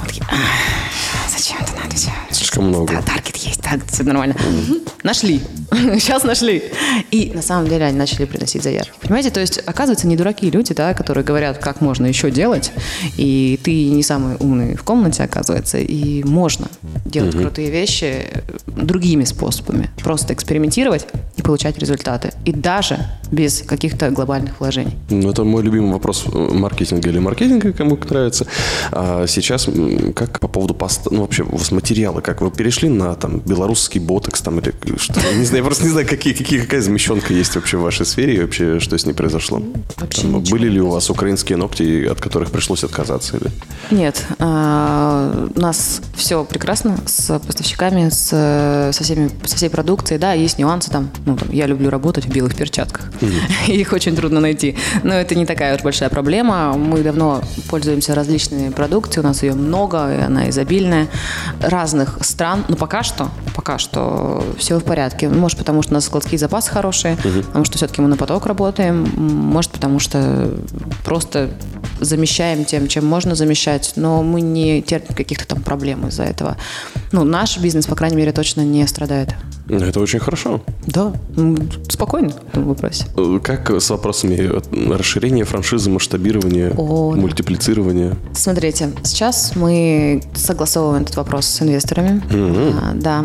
Мы 0.00 0.06
такие, 0.06 0.24
«Ах, 0.30 0.38
Зачем 1.36 1.58
это 1.60 1.72
надо 1.82 1.96
все? 1.96 2.12
Слишком 2.30 2.68
много. 2.68 3.02
Таргет 3.02 3.33
есть, 3.48 3.60
так, 3.60 3.80
все 3.86 4.02
нормально. 4.02 4.36
Нашли. 5.02 5.40
Сейчас 5.72 6.24
нашли. 6.24 6.62
И 7.10 7.32
на 7.34 7.42
самом 7.42 7.68
деле 7.68 7.84
они 7.84 7.98
начали 7.98 8.24
приносить 8.24 8.62
заявки. 8.62 8.92
Понимаете, 9.00 9.30
то 9.30 9.40
есть, 9.40 9.58
оказывается, 9.66 10.06
не 10.06 10.16
дураки 10.16 10.50
люди, 10.50 10.74
да, 10.74 10.94
которые 10.94 11.24
говорят, 11.24 11.58
как 11.58 11.80
можно 11.80 12.06
еще 12.06 12.30
делать, 12.30 12.72
и 13.16 13.58
ты 13.62 13.90
не 13.90 14.02
самый 14.02 14.36
умный 14.36 14.76
в 14.76 14.82
комнате, 14.82 15.22
оказывается, 15.22 15.78
и 15.78 16.22
можно 16.24 16.68
делать 17.04 17.34
крутые 17.36 17.70
вещи 17.70 18.26
другими 18.66 19.24
способами. 19.24 19.90
Просто 20.02 20.34
экспериментировать 20.34 21.06
и 21.36 21.42
получать 21.42 21.78
результаты. 21.78 22.32
И 22.44 22.52
даже 22.52 23.06
без 23.30 23.62
каких-то 23.62 24.10
глобальных 24.10 24.60
вложений. 24.60 24.96
Ну, 25.10 25.30
это 25.30 25.44
мой 25.44 25.62
любимый 25.62 25.92
вопрос 25.92 26.24
э, 26.32 26.38
маркетинга 26.38 27.08
или 27.10 27.18
маркетинга, 27.18 27.72
кому 27.72 27.96
как 27.96 28.10
нравится. 28.10 28.46
А 28.92 29.26
сейчас 29.26 29.68
как 30.14 30.40
по 30.40 30.48
поводу 30.48 30.74
поста, 30.74 31.10
ну, 31.10 31.22
вообще, 31.22 31.42
у 31.42 31.56
вас 31.56 31.70
материалы, 31.72 32.22
как 32.22 32.40
вы 32.40 32.50
перешли 32.50 32.88
на 32.88 33.14
там 33.14 33.33
белорусский 33.38 34.00
ботекс 34.00 34.40
там 34.40 34.58
или 34.58 34.74
что? 34.96 35.20
Я 35.20 35.34
не 35.34 35.44
знаю, 35.44 35.62
я 35.62 35.64
просто 35.64 35.84
не 35.84 35.90
знаю, 35.90 36.06
какие, 36.06 36.32
какие, 36.34 36.60
какая 36.60 36.80
замещенка 36.80 37.32
есть 37.32 37.54
вообще 37.54 37.76
в 37.76 37.82
вашей 37.82 38.06
сфере 38.06 38.36
и 38.36 38.40
вообще, 38.40 38.80
что 38.80 38.96
с 38.96 39.06
ней 39.06 39.12
произошло. 39.12 39.62
Вообще 39.96 40.22
Там 40.22 40.42
были 40.42 40.68
ли 40.68 40.80
у 40.80 40.90
вас 40.90 41.10
украинские 41.10 41.56
ногти, 41.56 42.06
от 42.06 42.20
которых 42.20 42.50
пришлось 42.50 42.84
отказаться? 42.84 43.36
Или? 43.36 43.50
Нет, 43.90 44.24
а, 44.38 45.48
у 45.54 45.60
нас 45.60 46.00
все 46.14 46.44
прекрасно 46.44 46.98
с 47.06 47.38
поставщиками, 47.38 48.08
с, 48.08 48.90
со, 48.92 49.04
всеми, 49.04 49.30
со 49.44 49.56
всей 49.56 49.70
продукцией. 49.70 50.18
Да, 50.18 50.32
есть 50.32 50.58
нюансы 50.58 50.90
там. 50.90 51.10
Ну, 51.26 51.36
там, 51.36 51.50
я 51.50 51.66
люблю 51.66 51.90
работать 51.90 52.26
в 52.26 52.28
белых 52.28 52.54
перчатках. 52.54 53.12
Их 53.66 53.92
очень 53.92 54.16
трудно 54.16 54.40
найти. 54.40 54.76
Но 55.02 55.14
это 55.14 55.34
не 55.34 55.46
такая 55.46 55.76
уж 55.76 55.82
большая 55.82 56.08
проблема. 56.08 56.74
Мы 56.74 57.02
давно 57.02 57.42
пользуемся 57.68 58.14
различными 58.14 58.70
продукцией. 58.70 59.24
У 59.24 59.28
нас 59.28 59.42
ее 59.42 59.54
много, 59.54 60.14
и 60.14 60.20
она 60.20 60.50
изобильная. 60.50 61.08
Разных 61.60 62.18
стран. 62.22 62.64
Но 62.68 62.76
пока 62.76 63.02
что, 63.02 63.23
пока 63.54 63.78
что 63.78 64.44
все 64.58 64.78
в 64.78 64.84
порядке. 64.84 65.28
Может, 65.28 65.58
потому 65.58 65.82
что 65.82 65.92
у 65.92 65.94
нас 65.94 66.04
складские 66.04 66.38
запасы 66.38 66.70
хорошие, 66.70 67.16
потому 67.16 67.64
что 67.64 67.76
все-таки 67.76 68.00
мы 68.00 68.08
на 68.08 68.16
поток 68.16 68.46
работаем. 68.46 69.08
Может, 69.16 69.72
потому 69.72 69.98
что 69.98 70.50
просто 71.04 71.50
замещаем 72.00 72.64
тем, 72.64 72.88
чем 72.88 73.06
можно 73.06 73.34
замещать, 73.34 73.92
но 73.96 74.22
мы 74.22 74.40
не 74.40 74.82
терпим 74.82 75.14
каких-то 75.14 75.46
там 75.46 75.62
проблем 75.62 76.06
из-за 76.08 76.24
этого. 76.24 76.56
Ну, 77.12 77.24
наш 77.24 77.58
бизнес, 77.58 77.86
по 77.86 77.94
крайней 77.94 78.16
мере, 78.16 78.32
точно 78.32 78.62
не 78.62 78.86
страдает. 78.86 79.34
Ну, 79.66 79.78
Это 79.78 80.00
очень 80.00 80.18
хорошо. 80.18 80.60
Да, 80.86 81.12
м, 81.36 81.56
спокойно 81.88 82.28
в 82.30 82.48
этом 82.48 82.64
вопросе. 82.64 83.06
Э, 83.16 83.38
Как 83.42 83.70
с 83.70 83.88
вопросами 83.90 84.34
э, 84.34 84.92
расширения 84.94 85.44
франшизы, 85.44 85.88
масштабирования, 85.90 86.72
О, 86.76 87.14
да. 87.14 87.20
мультиплицирования? 87.20 88.16
Смотрите, 88.34 88.90
сейчас 89.04 89.52
мы 89.56 90.22
согласовываем 90.34 91.02
этот 91.04 91.16
вопрос 91.16 91.46
с 91.46 91.62
инвесторами. 91.62 92.22
А, 92.30 92.92
да. 92.94 93.24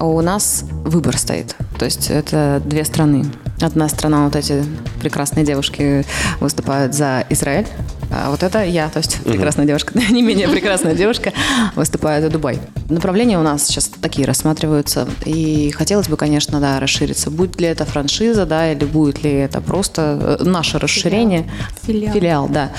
У 0.00 0.20
нас 0.22 0.64
выбор 0.84 1.18
стоит. 1.18 1.54
То 1.78 1.84
есть 1.84 2.08
это 2.10 2.62
две 2.64 2.84
страны. 2.84 3.26
Одна 3.60 3.88
страна, 3.88 4.24
вот 4.24 4.36
эти 4.36 4.64
прекрасные 5.00 5.44
девушки 5.44 6.04
выступают 6.40 6.94
за 6.94 7.24
Израиль. 7.28 7.66
А 8.10 8.30
вот 8.30 8.42
это 8.42 8.64
я, 8.64 8.88
то 8.88 8.98
есть 9.00 9.18
прекрасная 9.22 9.66
девушка, 9.66 9.98
не 10.10 10.22
менее 10.22 10.48
прекрасная 10.48 10.94
девушка, 10.94 11.32
выступает 11.76 12.24
за 12.24 12.30
Дубай. 12.30 12.58
Направления 12.88 13.38
у 13.38 13.42
нас 13.42 13.66
сейчас 13.66 13.90
такие 14.00 14.26
рассматриваются. 14.26 15.06
И 15.26 15.70
хотелось 15.72 16.08
бы, 16.08 16.16
конечно, 16.16 16.58
да, 16.58 16.80
расшириться. 16.80 17.30
Будет 17.30 17.60
ли 17.60 17.66
это 17.66 17.84
франшиза, 17.84 18.46
да, 18.46 18.72
или 18.72 18.84
будет 18.84 19.22
ли 19.22 19.30
это 19.30 19.60
просто 19.60 20.38
э, 20.40 20.44
наше 20.44 20.78
расширение. 20.78 21.50
Филиал. 21.82 22.14
Филиал, 22.14 22.48
да. 22.48 22.72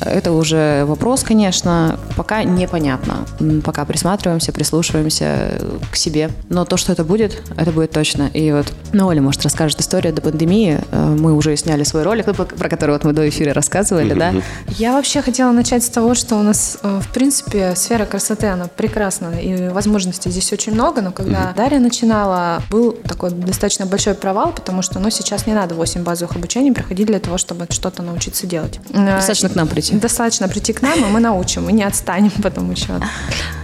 Это 0.00 0.32
уже 0.32 0.84
вопрос, 0.84 1.24
конечно, 1.24 1.98
пока 2.16 2.44
непонятно. 2.44 3.26
Пока 3.64 3.84
присматриваемся, 3.84 4.52
прислушиваемся 4.52 5.60
к 5.90 5.96
себе. 5.96 6.30
Но 6.48 6.64
то, 6.64 6.76
что 6.76 6.92
это 6.92 7.02
будет, 7.04 7.42
это 7.56 7.72
будет 7.72 7.90
точно. 7.90 8.30
И 8.32 8.52
вот, 8.52 8.72
ну, 8.92 9.08
Оля, 9.08 9.20
может, 9.20 9.42
расскажет 9.42 9.80
историю 9.80 10.14
до 10.14 10.22
пандемии. 10.22 10.78
Э, 10.92 11.16
Мы 11.18 11.34
уже 11.34 11.56
сняли 11.56 11.82
свой 11.82 12.04
ролик, 12.04 12.26
про 12.36 12.68
который 12.68 12.92
вот 12.92 13.02
мы 13.02 13.12
до 13.12 13.28
эфира 13.28 13.52
рассказывали, 13.52 14.14
да. 14.14 14.32
Я 14.78 14.92
вообще 14.92 15.22
хотела 15.22 15.50
начать 15.50 15.82
с 15.82 15.88
того, 15.88 16.14
что 16.14 16.36
у 16.36 16.42
нас, 16.42 16.78
э, 16.82 17.00
в 17.02 17.12
принципе, 17.12 17.74
сфера 17.74 18.04
красоты, 18.04 18.46
она 18.46 18.68
прекрасна, 18.68 19.34
и 19.40 19.55
возможностей 19.72 20.30
здесь 20.30 20.52
очень 20.52 20.72
много, 20.72 21.02
но 21.02 21.12
когда 21.12 21.52
Дарья 21.56 21.78
начинала, 21.78 22.62
был 22.70 22.92
такой 22.92 23.30
достаточно 23.30 23.86
большой 23.86 24.14
провал, 24.14 24.52
потому 24.52 24.82
что, 24.82 24.98
ну, 24.98 25.10
сейчас 25.10 25.46
не 25.46 25.54
надо 25.54 25.74
8 25.74 26.02
базовых 26.02 26.36
обучений 26.36 26.72
проходить 26.72 27.06
для 27.06 27.18
того, 27.20 27.38
чтобы 27.38 27.66
что-то 27.70 28.02
научиться 28.02 28.46
делать. 28.46 28.78
Э, 28.92 29.16
Достаточно 29.16 29.48
к 29.48 29.54
нам 29.54 29.68
прийти. 29.68 29.94
Достаточно 29.96 30.48
прийти 30.48 30.72
к 30.72 30.82
нам, 30.82 30.98
и 30.98 31.06
мы 31.08 31.20
научим, 31.20 31.68
и 31.68 31.72
не 31.72 31.82
отстанем 31.84 32.30
потом 32.42 32.70
еще 32.70 32.94
от 32.94 33.02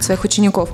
своих 0.03 0.23
учеников. 0.23 0.69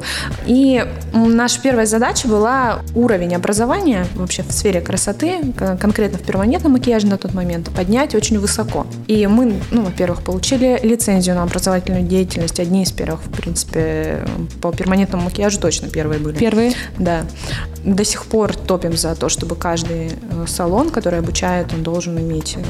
И 0.45 0.83
наша 1.13 1.59
первая 1.61 1.85
задача 1.85 2.27
была 2.27 2.79
уровень 2.95 3.35
образования 3.35 4.05
вообще 4.15 4.43
в 4.43 4.51
сфере 4.51 4.81
красоты, 4.81 5.53
конкретно 5.79 6.17
в 6.17 6.21
перманентном 6.21 6.73
макияже 6.73 7.07
на 7.07 7.17
тот 7.17 7.33
момент, 7.33 7.69
поднять 7.75 8.15
очень 8.15 8.39
высоко. 8.39 8.85
И 9.07 9.27
мы, 9.27 9.59
ну, 9.71 9.83
во-первых, 9.83 10.21
получили 10.21 10.79
лицензию 10.83 11.35
на 11.35 11.43
образовательную 11.43 12.03
деятельность, 12.03 12.59
одни 12.59 12.83
из 12.83 12.91
первых, 12.91 13.21
в 13.21 13.31
принципе, 13.31 14.25
по 14.61 14.71
перманентному 14.71 14.99
макияжу 15.17 15.59
точно 15.59 15.89
первые 15.89 16.19
были. 16.19 16.37
Первые. 16.37 16.73
Да. 16.97 17.25
До 17.83 18.03
сих 18.03 18.25
пор 18.25 18.55
топим 18.55 18.97
за 18.97 19.15
то, 19.15 19.29
чтобы 19.29 19.55
каждый 19.55 20.07
э, 20.07 20.45
салон, 20.47 20.89
который 20.89 21.19
обучает, 21.19 21.73
он 21.73 21.83
должен 21.83 22.17
иметь 22.19 22.57
э, 22.57 22.63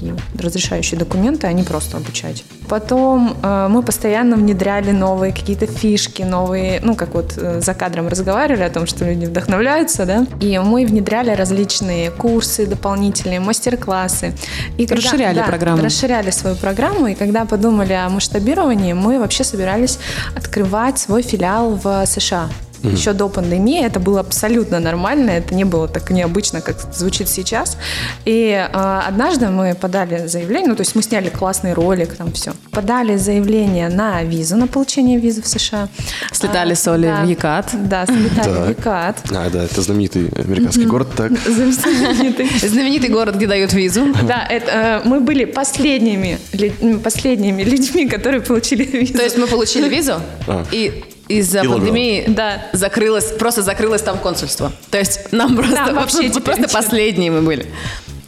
такие 0.00 0.16
разрешающие 0.38 0.98
документы, 0.98 1.46
а 1.46 1.52
не 1.52 1.62
просто 1.62 1.96
обучать. 1.96 2.44
Потом 2.68 3.36
э, 3.42 3.68
мы 3.68 3.82
постоянно 3.82 4.36
внедряли 4.36 4.92
новые 4.92 5.32
какие-то 5.32 5.66
фишки, 5.66 6.22
новые, 6.22 6.80
ну, 6.82 6.94
как 6.94 7.14
вот 7.14 7.34
э, 7.36 7.60
за 7.60 7.74
кадром 7.74 8.08
разговаривали 8.08 8.62
о 8.62 8.70
том, 8.70 8.86
что 8.86 9.04
люди 9.04 9.26
вдохновляются, 9.26 10.06
да, 10.06 10.26
и 10.40 10.58
мы 10.58 10.86
внедряли 10.86 11.30
различные 11.30 12.10
курсы 12.10 12.66
дополнительные, 12.66 13.40
мастер-классы. 13.40 14.32
И 14.78 14.86
когда- 14.86 15.02
Расширяли 15.02 15.36
да, 15.36 15.44
программу. 15.44 15.82
расширяли 15.82 16.30
свою 16.30 16.56
программу, 16.56 17.08
и 17.08 17.14
когда 17.14 17.44
подумали 17.44 17.92
о 17.92 18.08
масштабировании, 18.08 18.92
мы 18.92 19.18
вообще 19.18 19.44
собирались 19.44 19.98
открывать 20.36 20.98
свой 20.98 21.22
филиал 21.22 21.74
в 21.82 22.06
США. 22.06 22.48
Еще 22.82 23.12
до 23.12 23.28
пандемии 23.28 23.84
это 23.84 24.00
было 24.00 24.20
абсолютно 24.20 24.80
нормально, 24.80 25.30
это 25.30 25.54
не 25.54 25.64
было 25.64 25.86
так 25.88 26.10
необычно, 26.10 26.60
как 26.60 26.76
звучит 26.94 27.28
сейчас. 27.28 27.76
И 28.24 28.50
э, 28.52 29.00
однажды 29.08 29.48
мы 29.48 29.74
подали 29.74 30.26
заявление, 30.26 30.68
ну 30.70 30.76
то 30.76 30.82
есть 30.82 30.94
мы 30.94 31.02
сняли 31.02 31.28
классный 31.28 31.72
ролик, 31.74 32.14
там 32.14 32.32
все. 32.32 32.52
Подали 32.70 33.16
заявление 33.16 33.88
на 33.88 34.22
визу, 34.22 34.56
на 34.56 34.66
получение 34.66 35.18
визы 35.18 35.42
в 35.42 35.46
США. 35.46 35.88
Слетали 36.32 36.72
А, 36.72 36.76
с 36.76 36.88
Олей 36.88 37.10
да. 37.10 37.24
в 37.24 37.28
Екат. 37.28 37.70
Да, 37.88 38.06
слетали 38.06 38.50
в 38.50 38.54
Так. 38.66 38.78
Екат. 38.78 39.16
А, 39.30 39.50
да, 39.50 39.64
это 39.64 39.82
знаменитый 39.82 40.28
американский 40.36 40.86
город, 40.86 41.08
так. 41.16 41.32
Знаменитый. 41.46 42.48
Знаменитый 42.68 43.10
город, 43.10 43.36
где 43.36 43.46
дают 43.46 43.72
визу. 43.72 44.06
Да, 44.26 44.46
это, 44.48 45.00
э, 45.04 45.08
мы 45.08 45.20
были 45.20 45.44
последними, 45.44 46.38
ли- 46.52 46.72
м, 46.80 47.00
последними 47.00 47.62
людьми, 47.62 48.08
которые 48.08 48.40
получили 48.40 48.84
визу. 48.84 49.14
То 49.14 49.22
есть 49.22 49.36
мы 49.36 49.46
получили 49.46 49.88
визу, 49.88 50.14
А. 50.46 50.64
и 50.72 51.04
из-за 51.38 51.62
пандемии 51.64 52.24
Да. 52.28 52.62
закрылось, 52.72 53.32
просто 53.38 53.62
закрылось 53.62 54.02
там 54.02 54.18
консульство. 54.18 54.72
То 54.90 54.98
есть 54.98 55.32
нам 55.32 55.56
просто, 55.56 55.74
Да, 55.74 55.92
вообще 55.92 56.30
просто 56.30 56.62
ничего. 56.62 56.68
последние 56.80 57.30
мы 57.30 57.42
были. 57.42 57.66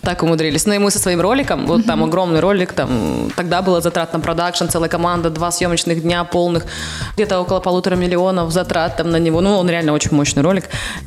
Так 0.02 0.24
умудрились. 0.24 0.66
Ну 0.66 0.72
и 0.74 0.78
мы 0.78 0.90
со 0.90 0.98
своим 0.98 1.20
роликом, 1.20 1.64
вот 1.66 1.86
там 1.86 2.02
огромный 2.02 2.40
ролик, 2.40 2.72
там 2.72 3.30
тогда 3.36 3.62
было 3.62 3.80
затрат 3.80 4.12
на 4.12 4.18
продакшн, 4.18 4.66
целая 4.66 4.88
команда, 4.88 5.30
два 5.30 5.52
съемочных 5.52 6.02
дня 6.02 6.24
полных, 6.24 6.66
где-то 7.14 7.38
около 7.38 7.60
полутора 7.60 7.94
миллионов 7.94 8.50
затрат 8.50 8.96
там 8.96 9.10
на 9.10 9.18
него. 9.20 9.40
Ну, 9.40 9.56
он 9.56 9.70
реально 9.70 9.92
очень 9.92 10.12
мощный 10.12 10.42
ролик. 10.42 10.64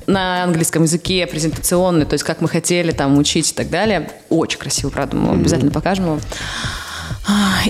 На 0.07 0.43
английском 0.45 0.83
языке, 0.83 1.27
презентационный, 1.27 2.05
то 2.05 2.13
есть 2.13 2.23
как 2.23 2.39
мы 2.39 2.47
хотели 2.47 2.91
там 2.91 3.17
учить 3.17 3.51
и 3.51 3.53
так 3.53 3.69
далее. 3.69 4.09
Очень 4.29 4.59
красиво, 4.59 4.89
правда, 4.91 5.17
мы 5.17 5.33
обязательно 5.33 5.71
покажем 5.71 6.05
его. 6.05 6.19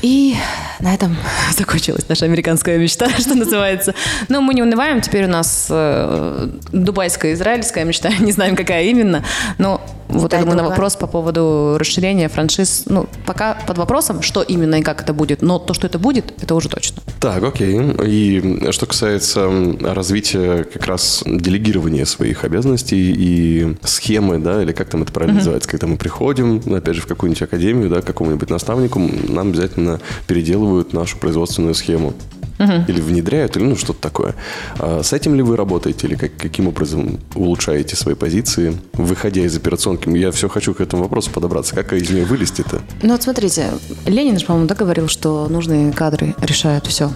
И 0.01 0.35
на 0.79 0.93
этом 0.93 1.15
закончилась 1.57 2.07
наша 2.09 2.25
американская 2.25 2.77
мечта, 2.77 3.09
что 3.19 3.35
называется. 3.35 3.93
Но 4.29 4.41
мы 4.41 4.53
не 4.53 4.61
унываем. 4.61 5.01
Теперь 5.01 5.25
у 5.25 5.29
нас 5.29 5.67
э, 5.69 6.49
дубайская, 6.71 7.33
израильская 7.33 7.85
мечта. 7.85 8.09
Не 8.19 8.31
знаем, 8.31 8.55
какая 8.55 8.83
именно. 8.85 9.23
Но 9.57 9.81
вот 10.07 10.33
я 10.33 10.39
Да, 10.39 10.43
думаю, 10.45 10.57
на 10.57 10.69
вопрос 10.69 10.95
по 10.95 11.07
поводу 11.07 11.77
расширения 11.79 12.29
франшиз, 12.29 12.83
ну, 12.87 13.07
пока 13.25 13.57
под 13.67 13.77
вопросом, 13.77 14.21
что 14.21 14.41
именно 14.41 14.75
и 14.75 14.81
как 14.81 15.01
это 15.01 15.13
будет. 15.13 15.41
Но 15.41 15.59
то, 15.59 15.73
что 15.73 15.87
это 15.87 15.99
будет, 15.99 16.33
это 16.41 16.55
уже 16.55 16.69
точно. 16.69 17.01
Так, 17.19 17.43
окей. 17.43 17.79
И 18.05 18.71
что 18.71 18.85
касается 18.85 19.49
развития 19.81 20.63
как 20.65 20.85
раз 20.85 21.23
делегирования 21.25 22.05
своих 22.05 22.43
обязанностей 22.43 23.13
и 23.17 23.75
схемы, 23.83 24.39
да, 24.39 24.61
или 24.61 24.71
как 24.71 24.89
там 24.89 25.03
это 25.03 25.11
правильно 25.11 25.37
называется, 25.37 25.69
когда 25.69 25.87
мы 25.87 25.97
приходим, 25.97 26.61
опять 26.73 26.95
же, 26.95 27.01
в 27.01 27.07
какую-нибудь 27.07 27.41
академию, 27.41 27.89
да, 27.89 28.01
к 28.01 28.05
какому-нибудь 28.05 28.49
наставнику, 28.49 28.99
нам 28.99 29.49
обязательно 29.49 29.99
переделывают 30.27 30.93
нашу 30.93 31.17
производственную 31.17 31.73
схему. 31.75 32.13
Или 32.57 33.01
внедряют, 33.01 33.57
или 33.57 33.63
ну 33.65 33.75
что-то 33.75 33.99
такое. 34.01 34.35
А 34.79 35.01
с 35.03 35.11
этим 35.13 35.35
ли 35.35 35.41
вы 35.41 35.55
работаете, 35.57 36.07
или 36.07 36.15
как- 36.15 36.37
каким 36.37 36.67
образом 36.67 37.19
улучшаете 37.35 37.95
свои 37.95 38.15
позиции, 38.15 38.77
выходя 38.93 39.41
из 39.41 39.55
операционки? 39.57 40.09
Я 40.09 40.31
все 40.31 40.47
хочу 40.49 40.73
к 40.73 40.81
этому 40.81 41.03
вопросу 41.03 41.31
подобраться. 41.31 41.75
Как 41.75 41.91
из 41.93 42.09
нее 42.09 42.25
вылезти-то? 42.25 42.81
Ну 43.01 43.09
вот 43.11 43.23
смотрите, 43.23 43.71
Ленин 44.05 44.39
же, 44.39 44.45
по-моему, 44.45 44.67
да, 44.67 44.75
говорил, 44.75 45.07
что 45.07 45.47
нужные 45.49 45.91
кадры 45.91 46.33
решают 46.41 46.87
все. 46.87 47.11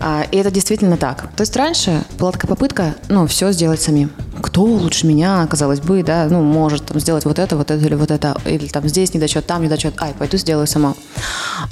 А, 0.00 0.26
И 0.30 0.36
это 0.36 0.50
действительно 0.50 0.96
так. 0.96 1.28
То 1.36 1.42
есть 1.42 1.56
раньше 1.56 2.04
была 2.18 2.32
такая 2.32 2.48
попытка, 2.48 2.94
ну, 3.08 3.26
все 3.26 3.50
сделать 3.52 3.80
самим. 3.82 4.10
Кто 4.42 4.62
лучше 4.62 5.06
меня, 5.06 5.46
казалось 5.46 5.80
бы, 5.80 6.02
да, 6.02 6.26
ну, 6.30 6.42
может 6.42 6.86
там 6.86 7.00
сделать 7.00 7.24
вот 7.24 7.38
это, 7.38 7.56
вот 7.56 7.70
это 7.70 7.84
или 7.84 7.94
вот 7.94 8.10
это, 8.10 8.36
или 8.44 8.66
там 8.66 8.86
здесь 8.88 9.14
недочет, 9.14 9.46
там 9.46 9.62
недочет, 9.62 9.94
ай, 10.00 10.14
пойду 10.18 10.36
сделаю 10.36 10.66
сама. 10.66 10.94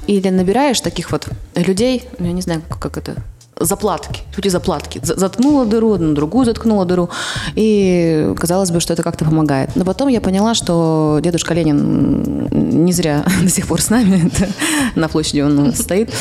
Или 0.06 0.28
набираешь 0.30 0.80
таких 0.80 1.12
вот 1.12 1.28
людей, 1.54 2.04
ну, 2.18 2.26
я 2.26 2.32
не 2.32 2.42
знаю, 2.42 2.62
как, 2.68 2.78
как 2.78 2.96
это, 2.98 3.14
заплатки, 3.58 4.22
люди 4.36 4.48
заплатки. 4.48 5.00
За- 5.02 5.18
Заткнула 5.18 5.64
дыру, 5.64 5.96
на 5.96 6.14
другую 6.14 6.44
заткнула 6.44 6.84
дыру. 6.84 7.08
И 7.54 8.32
казалось 8.38 8.70
бы, 8.70 8.80
что 8.80 8.92
это 8.92 9.02
как-то 9.02 9.24
помогает. 9.24 9.70
Но 9.76 9.84
потом 9.84 10.08
я 10.08 10.20
поняла, 10.20 10.54
что 10.54 11.20
дедушка 11.22 11.54
Ленин 11.54 12.48
не 12.50 12.92
зря 12.92 13.24
до 13.42 13.48
сих 13.48 13.66
пор 13.66 13.80
с 13.80 13.90
нами, 13.90 14.30
на 14.94 15.08
площади 15.08 15.40
он 15.40 15.72
стоит. 15.72 16.12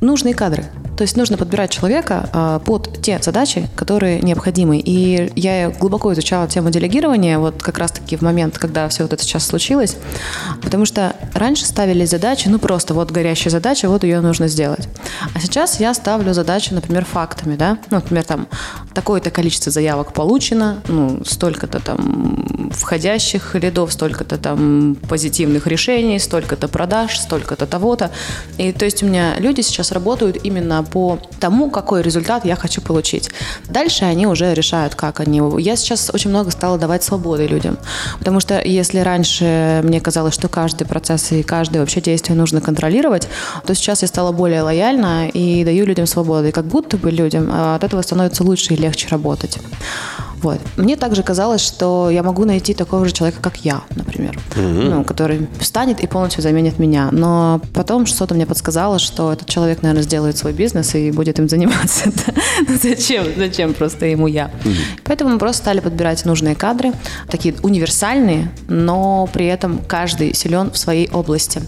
Нужные 0.00 0.34
кадры. 0.34 0.64
То 0.96 1.02
есть 1.02 1.16
нужно 1.16 1.36
подбирать 1.36 1.70
человека 1.70 2.28
а, 2.32 2.58
под 2.58 3.00
те 3.02 3.18
задачи, 3.20 3.68
которые 3.76 4.20
необходимы. 4.20 4.78
И 4.78 5.32
я 5.36 5.70
глубоко 5.70 6.12
изучала 6.12 6.46
тему 6.48 6.70
делегирования, 6.70 7.38
вот 7.38 7.62
как 7.62 7.78
раз-таки 7.78 8.16
в 8.16 8.22
момент, 8.22 8.58
когда 8.58 8.88
все 8.88 9.02
вот 9.02 9.12
это 9.12 9.22
сейчас 9.22 9.46
случилось. 9.46 9.96
Потому 10.62 10.84
что 10.84 11.16
раньше 11.34 11.64
ставили 11.64 12.04
задачи, 12.04 12.48
ну 12.48 12.58
просто 12.58 12.94
вот 12.94 13.10
горящая 13.10 13.50
задача, 13.50 13.88
вот 13.88 14.04
ее 14.04 14.20
нужно 14.20 14.48
сделать. 14.48 14.88
А 15.34 15.40
сейчас 15.40 15.80
я 15.80 15.94
ставлю 15.94 16.34
задачи, 16.34 16.72
например, 16.72 17.04
фактами, 17.04 17.56
да. 17.56 17.78
Ну, 17.90 17.96
например, 17.96 18.24
там 18.24 18.46
такое-то 18.94 19.30
количество 19.30 19.72
заявок 19.72 20.12
получено, 20.12 20.82
ну, 20.88 21.22
столько-то 21.24 21.80
там 21.80 22.61
входящих 22.72 23.54
лидов, 23.54 23.92
столько-то 23.92 24.38
там 24.38 24.96
позитивных 25.08 25.66
решений, 25.66 26.18
столько-то 26.18 26.68
продаж, 26.68 27.18
столько-то 27.18 27.66
того-то. 27.66 28.10
И 28.58 28.72
то 28.72 28.84
есть 28.84 29.02
у 29.02 29.06
меня 29.06 29.36
люди 29.38 29.60
сейчас 29.60 29.92
работают 29.92 30.38
именно 30.42 30.82
по 30.82 31.18
тому, 31.40 31.70
какой 31.70 32.02
результат 32.02 32.44
я 32.44 32.56
хочу 32.56 32.80
получить. 32.80 33.30
Дальше 33.68 34.04
они 34.04 34.26
уже 34.26 34.54
решают, 34.54 34.94
как 34.94 35.20
они. 35.20 35.40
Я 35.60 35.76
сейчас 35.76 36.10
очень 36.12 36.30
много 36.30 36.50
стала 36.50 36.78
давать 36.78 37.02
свободы 37.02 37.46
людям. 37.46 37.78
Потому 38.18 38.40
что 38.40 38.60
если 38.60 38.98
раньше 39.00 39.80
мне 39.84 40.00
казалось, 40.00 40.34
что 40.34 40.48
каждый 40.48 40.86
процесс 40.86 41.32
и 41.32 41.42
каждое 41.42 41.80
вообще 41.80 42.00
действие 42.00 42.36
нужно 42.36 42.60
контролировать, 42.60 43.28
то 43.66 43.74
сейчас 43.74 44.02
я 44.02 44.08
стала 44.08 44.32
более 44.32 44.62
лояльна 44.62 45.28
и 45.28 45.64
даю 45.64 45.86
людям 45.86 46.06
свободу. 46.06 46.48
И 46.48 46.52
как 46.52 46.64
будто 46.64 46.96
бы 46.96 47.10
людям 47.10 47.48
а, 47.50 47.76
от 47.76 47.84
этого 47.84 48.02
становится 48.02 48.44
лучше 48.44 48.74
и 48.74 48.76
легче 48.76 49.08
работать. 49.08 49.58
Вот. 50.42 50.60
Мне 50.76 50.96
также 50.96 51.22
казалось, 51.22 51.60
что 51.60 52.10
я 52.10 52.22
могу 52.22 52.44
найти 52.44 52.74
такого 52.74 53.04
же 53.04 53.12
человека, 53.12 53.38
как 53.40 53.58
я, 53.58 53.82
например, 53.94 54.38
ну, 54.56 55.04
который 55.04 55.48
встанет 55.58 56.00
и 56.00 56.06
полностью 56.06 56.42
заменит 56.42 56.78
меня. 56.78 57.08
Но 57.12 57.60
потом 57.72 58.06
что-то 58.06 58.34
мне 58.34 58.46
подсказало, 58.46 58.98
что 58.98 59.32
этот 59.32 59.48
человек, 59.48 59.82
наверное, 59.82 60.02
сделает 60.02 60.36
свой 60.36 60.52
бизнес 60.52 60.94
и 60.94 61.10
будет 61.10 61.38
им 61.38 61.48
заниматься. 61.48 62.10
Ну, 62.68 62.76
Зачем? 62.80 63.26
Зачем 63.36 63.74
просто 63.74 64.06
ему 64.06 64.26
я? 64.26 64.50
Поэтому 65.04 65.30
мы 65.30 65.38
просто 65.38 65.62
стали 65.62 65.80
подбирать 65.80 66.24
нужные 66.24 66.54
кадры, 66.54 66.92
такие 67.28 67.54
универсальные, 67.62 68.52
но 68.68 69.28
при 69.32 69.46
этом 69.46 69.80
каждый 69.86 70.34
силен 70.34 70.70
в 70.70 70.78
своей 70.78 71.08
области. 71.10 71.62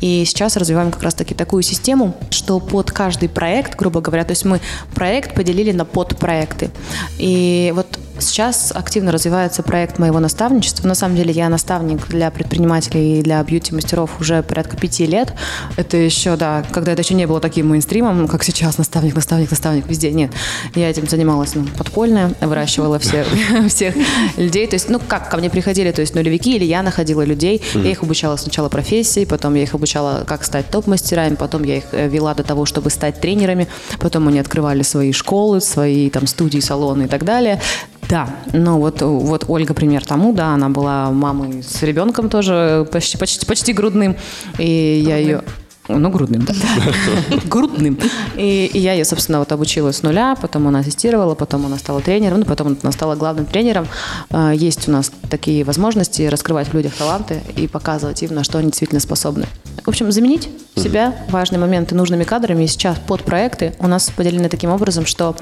И 0.00 0.24
сейчас 0.26 0.56
развиваем 0.56 0.90
как 0.90 1.02
раз-таки 1.02 1.34
такую 1.34 1.62
систему, 1.62 2.14
что 2.30 2.60
под 2.60 2.90
каждый 2.90 3.28
проект, 3.28 3.76
грубо 3.76 4.00
говоря, 4.00 4.24
то 4.24 4.32
есть 4.32 4.44
мы 4.44 4.60
проект 4.94 5.34
поделили 5.34 5.72
на 5.72 5.84
подпроекты. 5.84 6.70
И 7.18 7.72
вот 7.74 7.98
Сейчас 8.18 8.72
активно 8.74 9.12
развивается 9.12 9.62
проект 9.62 9.98
моего 9.98 10.20
наставничества. 10.20 10.86
На 10.86 10.94
самом 10.94 11.16
деле 11.16 11.32
я 11.32 11.48
наставник 11.48 12.06
для 12.08 12.30
предпринимателей 12.30 13.20
и 13.20 13.22
для 13.22 13.42
бьюти-мастеров 13.42 14.20
уже 14.20 14.42
порядка 14.42 14.76
пяти 14.76 15.06
лет. 15.06 15.34
Это 15.76 15.96
еще, 15.96 16.36
да, 16.36 16.64
когда 16.70 16.92
это 16.92 17.02
еще 17.02 17.14
не 17.14 17.26
было 17.26 17.40
таким 17.40 17.68
мейнстримом, 17.68 18.28
как 18.28 18.44
сейчас, 18.44 18.78
наставник, 18.78 19.14
наставник, 19.14 19.50
наставник 19.50 19.86
везде. 19.86 20.12
Нет, 20.12 20.32
я 20.74 20.90
этим 20.90 21.06
занималась 21.06 21.54
ну, 21.54 21.66
подпольно, 21.76 22.32
выращивала 22.40 22.98
все, 22.98 23.24
всех 23.68 23.94
людей. 24.36 24.66
То 24.66 24.74
есть, 24.76 24.88
ну, 24.88 25.00
как 25.00 25.30
ко 25.30 25.36
мне 25.36 25.50
приходили, 25.50 25.92
то 25.92 26.00
есть 26.00 26.14
нулевики, 26.14 26.56
или 26.56 26.64
я 26.64 26.82
находила 26.82 27.22
людей, 27.22 27.62
я 27.74 27.90
их 27.90 28.02
обучала 28.02 28.36
сначала 28.36 28.68
профессии, 28.68 29.24
потом 29.24 29.54
я 29.54 29.62
их 29.62 29.74
обучала, 29.74 30.24
как 30.26 30.44
стать 30.44 30.70
топ-мастерами, 30.70 31.34
потом 31.34 31.64
я 31.64 31.78
их 31.78 31.84
э, 31.92 32.08
вела 32.08 32.34
до 32.34 32.42
того, 32.42 32.64
чтобы 32.64 32.90
стать 32.90 33.20
тренерами, 33.20 33.68
потом 33.98 34.28
они 34.28 34.38
открывали 34.38 34.82
свои 34.82 35.12
школы, 35.12 35.60
свои 35.60 36.10
там 36.10 36.26
студии, 36.26 36.60
салоны 36.60 37.04
и 37.04 37.08
так 37.08 37.24
далее. 37.24 37.60
Да, 38.08 38.28
ну 38.52 38.78
вот, 38.78 39.02
вот 39.02 39.44
Ольга 39.48 39.74
пример 39.74 40.04
тому, 40.04 40.32
да, 40.32 40.54
она 40.54 40.68
была 40.68 41.10
мамой 41.10 41.62
с 41.62 41.82
ребенком 41.82 42.28
тоже 42.28 42.86
почти, 42.92 43.18
почти, 43.18 43.46
почти 43.46 43.72
грудным, 43.72 44.16
и 44.58 45.02
я 45.04 45.16
ее... 45.16 45.42
Ну, 45.88 46.10
грудным, 46.10 46.44
да. 46.44 46.54
грудным. 47.44 47.98
И, 48.36 48.70
и 48.72 48.78
я 48.78 48.92
ее, 48.92 49.04
собственно, 49.04 49.38
вот 49.38 49.52
обучила 49.52 49.92
с 49.92 50.02
нуля, 50.02 50.36
потом 50.40 50.66
она 50.68 50.80
ассистировала, 50.80 51.34
потом 51.34 51.66
она 51.66 51.78
стала 51.78 52.00
тренером, 52.00 52.40
ну, 52.40 52.44
потом 52.44 52.76
она 52.82 52.92
стала 52.92 53.14
главным 53.14 53.46
тренером. 53.46 53.86
А, 54.30 54.52
Есть 54.52 54.88
у 54.88 54.92
нас 54.92 55.12
такие 55.30 55.64
возможности 55.64 56.22
раскрывать 56.22 56.68
в 56.68 56.74
людях 56.74 56.94
таланты 56.94 57.40
и 57.56 57.68
показывать 57.68 58.22
им, 58.22 58.34
на 58.34 58.44
что 58.44 58.58
они 58.58 58.68
действительно 58.68 59.00
способны. 59.00 59.46
В 59.84 59.88
общем, 59.88 60.10
заменить 60.10 60.48
себя 60.74 61.14
важные 61.28 61.60
моменты 61.60 61.94
нужными 61.94 62.24
кадрами. 62.24 62.64
И 62.64 62.66
сейчас 62.66 62.98
под 62.98 63.22
проекты 63.22 63.74
у 63.78 63.86
нас 63.86 64.10
поделены 64.10 64.48
таким 64.48 64.70
образом, 64.70 65.06
что 65.06 65.36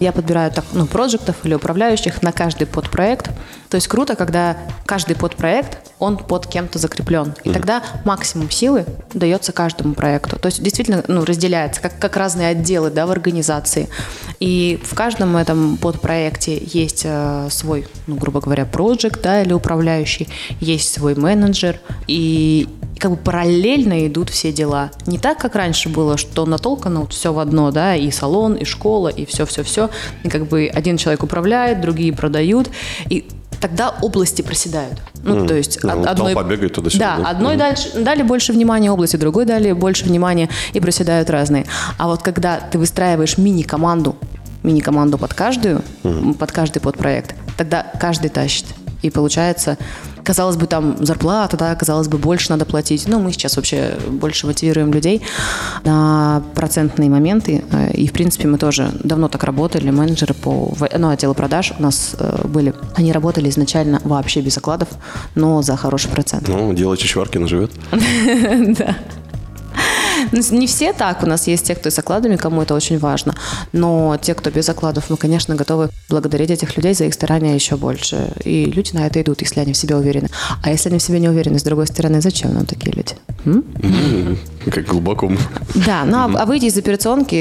я 0.00 0.12
подбираю 0.12 0.50
так, 0.50 0.64
ну, 0.72 0.86
проектов 0.86 1.36
или 1.44 1.54
управляющих 1.54 2.22
на 2.22 2.32
каждый 2.32 2.66
подпроект. 2.66 3.30
То 3.70 3.76
есть 3.76 3.88
круто, 3.88 4.14
когда 4.14 4.56
каждый 4.84 5.16
подпроект, 5.16 5.78
он 5.98 6.18
под 6.18 6.46
кем-то 6.46 6.78
закреплен. 6.78 7.34
И 7.44 7.50
тогда 7.50 7.82
максимум 8.04 8.50
силы 8.50 8.84
дается 9.14 9.52
каждому 9.52 9.94
проекту. 9.94 10.38
То 10.38 10.46
есть 10.46 10.62
действительно 10.62 11.02
ну, 11.08 11.24
разделяется, 11.24 11.80
как, 11.80 11.98
как 11.98 12.16
разные 12.16 12.48
отделы 12.48 12.90
да, 12.90 13.06
в 13.06 13.10
организации. 13.10 13.88
И 14.38 14.80
в 14.84 14.94
каждом 14.94 15.36
этом 15.36 15.76
подпроекте 15.78 16.60
есть 16.62 17.02
э, 17.04 17.48
свой, 17.50 17.86
ну, 18.06 18.16
грубо 18.16 18.40
говоря, 18.40 18.66
проект 18.66 18.86
да, 19.22 19.42
или 19.42 19.52
управляющий, 19.52 20.28
есть 20.60 20.92
свой 20.92 21.14
менеджер. 21.14 21.80
И 22.06 22.68
как 22.98 23.10
бы 23.10 23.16
параллельно 23.16 24.06
идут 24.06 24.30
все 24.30 24.52
дела. 24.52 24.90
Не 25.06 25.18
так, 25.18 25.38
как 25.38 25.54
раньше 25.54 25.88
было, 25.88 26.16
что 26.16 26.46
натолкано 26.46 27.00
вот 27.00 27.12
все 27.12 27.32
в 27.32 27.38
одно, 27.38 27.70
да, 27.70 27.94
и 27.94 28.10
салон, 28.10 28.54
и 28.54 28.64
школа, 28.64 29.08
и 29.08 29.26
все-все-все. 29.26 29.90
И 30.22 30.28
как 30.28 30.46
бы 30.46 30.70
один 30.72 30.96
человек 30.96 31.22
управляет, 31.22 31.80
другие 31.80 32.12
продают. 32.12 32.70
И 33.08 33.26
тогда 33.66 33.94
области 34.00 34.42
проседают. 34.42 34.98
Ну, 35.24 35.36
Мгм. 35.38 35.48
то 35.48 35.54
есть 35.54 35.84
од- 35.84 36.06
одной... 36.06 36.34
толпа 36.34 36.48
бегает 36.48 36.72
туда-сюда, 36.74 37.16
Да, 37.16 37.22
да? 37.24 37.30
одной 37.30 37.50
Мгм. 37.54 37.58
дальше, 37.58 37.90
дали 37.98 38.22
больше 38.22 38.52
внимания 38.52 38.92
области, 38.92 39.16
другой 39.16 39.44
дали 39.44 39.72
больше 39.72 40.04
внимания 40.04 40.48
и 40.72 40.78
проседают 40.80 41.30
разные. 41.30 41.66
А 41.98 42.06
вот 42.06 42.22
когда 42.22 42.60
ты 42.60 42.78
выстраиваешь 42.78 43.36
мини-команду, 43.38 44.14
мини-команду 44.62 45.18
под 45.18 45.34
каждую, 45.34 45.82
под 46.38 46.52
каждый 46.52 46.78
подпроект, 46.78 47.34
тогда 47.56 47.84
каждый 48.00 48.30
тащит. 48.30 48.66
И 49.02 49.10
получается, 49.10 49.78
казалось 50.24 50.56
бы, 50.56 50.66
там 50.66 50.96
зарплата, 51.04 51.56
да, 51.56 51.74
казалось 51.74 52.08
бы, 52.08 52.18
больше 52.18 52.50
надо 52.50 52.64
платить. 52.64 53.06
Но 53.08 53.18
мы 53.18 53.32
сейчас 53.32 53.56
вообще 53.56 53.96
больше 54.10 54.46
мотивируем 54.46 54.92
людей 54.92 55.22
на 55.84 56.42
процентные 56.54 57.10
моменты. 57.10 57.64
Э, 57.70 57.92
И, 57.92 58.06
в 58.06 58.12
принципе, 58.12 58.48
мы 58.48 58.58
тоже 58.58 58.90
давно 59.04 59.28
так 59.28 59.44
работали. 59.44 59.90
Менеджеры 59.90 60.34
по 60.34 60.74
ну, 60.98 61.08
отделу 61.08 61.34
продаж 61.34 61.72
у 61.78 61.82
нас 61.82 62.16
э, 62.18 62.46
были. 62.46 62.74
Они 62.94 63.12
работали 63.12 63.48
изначально 63.48 64.00
вообще 64.04 64.40
без 64.40 64.58
окладов, 64.58 64.88
но 65.34 65.62
за 65.62 65.76
хороший 65.76 66.10
процент. 66.10 66.48
Ну, 66.48 66.72
дело 66.74 66.96
Чичваркина 66.96 67.48
живет. 67.48 67.70
Да. 68.78 68.96
Ну, 70.32 70.40
Не 70.58 70.66
все 70.66 70.92
так. 70.92 71.22
У 71.22 71.26
нас 71.26 71.46
есть 71.46 71.66
те, 71.66 71.74
кто 71.74 71.90
с 71.90 71.98
окладами, 71.98 72.36
кому 72.36 72.62
это 72.62 72.74
очень 72.74 72.98
важно. 72.98 73.34
Но 73.72 74.16
те, 74.20 74.34
кто 74.34 74.50
без 74.50 74.68
окладов, 74.68 75.10
мы, 75.10 75.16
конечно, 75.16 75.54
готовы 75.54 75.88
благодарить 76.08 76.50
этих 76.50 76.76
людей 76.76 76.94
за 76.94 77.04
их 77.04 77.14
старания 77.14 77.54
еще 77.54 77.76
больше. 77.76 78.32
И 78.44 78.64
люди 78.66 78.90
на 78.94 79.06
это 79.06 79.20
идут, 79.20 79.42
если 79.42 79.60
они 79.60 79.72
в 79.72 79.76
себе 79.76 79.96
уверены. 79.96 80.28
А 80.62 80.70
если 80.70 80.88
они 80.90 80.98
в 80.98 81.02
себе 81.02 81.20
не 81.20 81.28
уверены, 81.28 81.58
с 81.58 81.62
другой 81.62 81.86
стороны, 81.86 82.20
зачем 82.20 82.54
нам 82.54 82.66
такие 82.66 82.92
люди? 82.94 83.14
М? 83.44 83.64
Как 84.70 84.84
глубоко. 84.86 85.30
Да, 85.74 86.04
ну 86.04 86.16
а- 86.18 86.42
а 86.42 86.46
выйти 86.46 86.64
из 86.66 86.76
операционки 86.76 87.34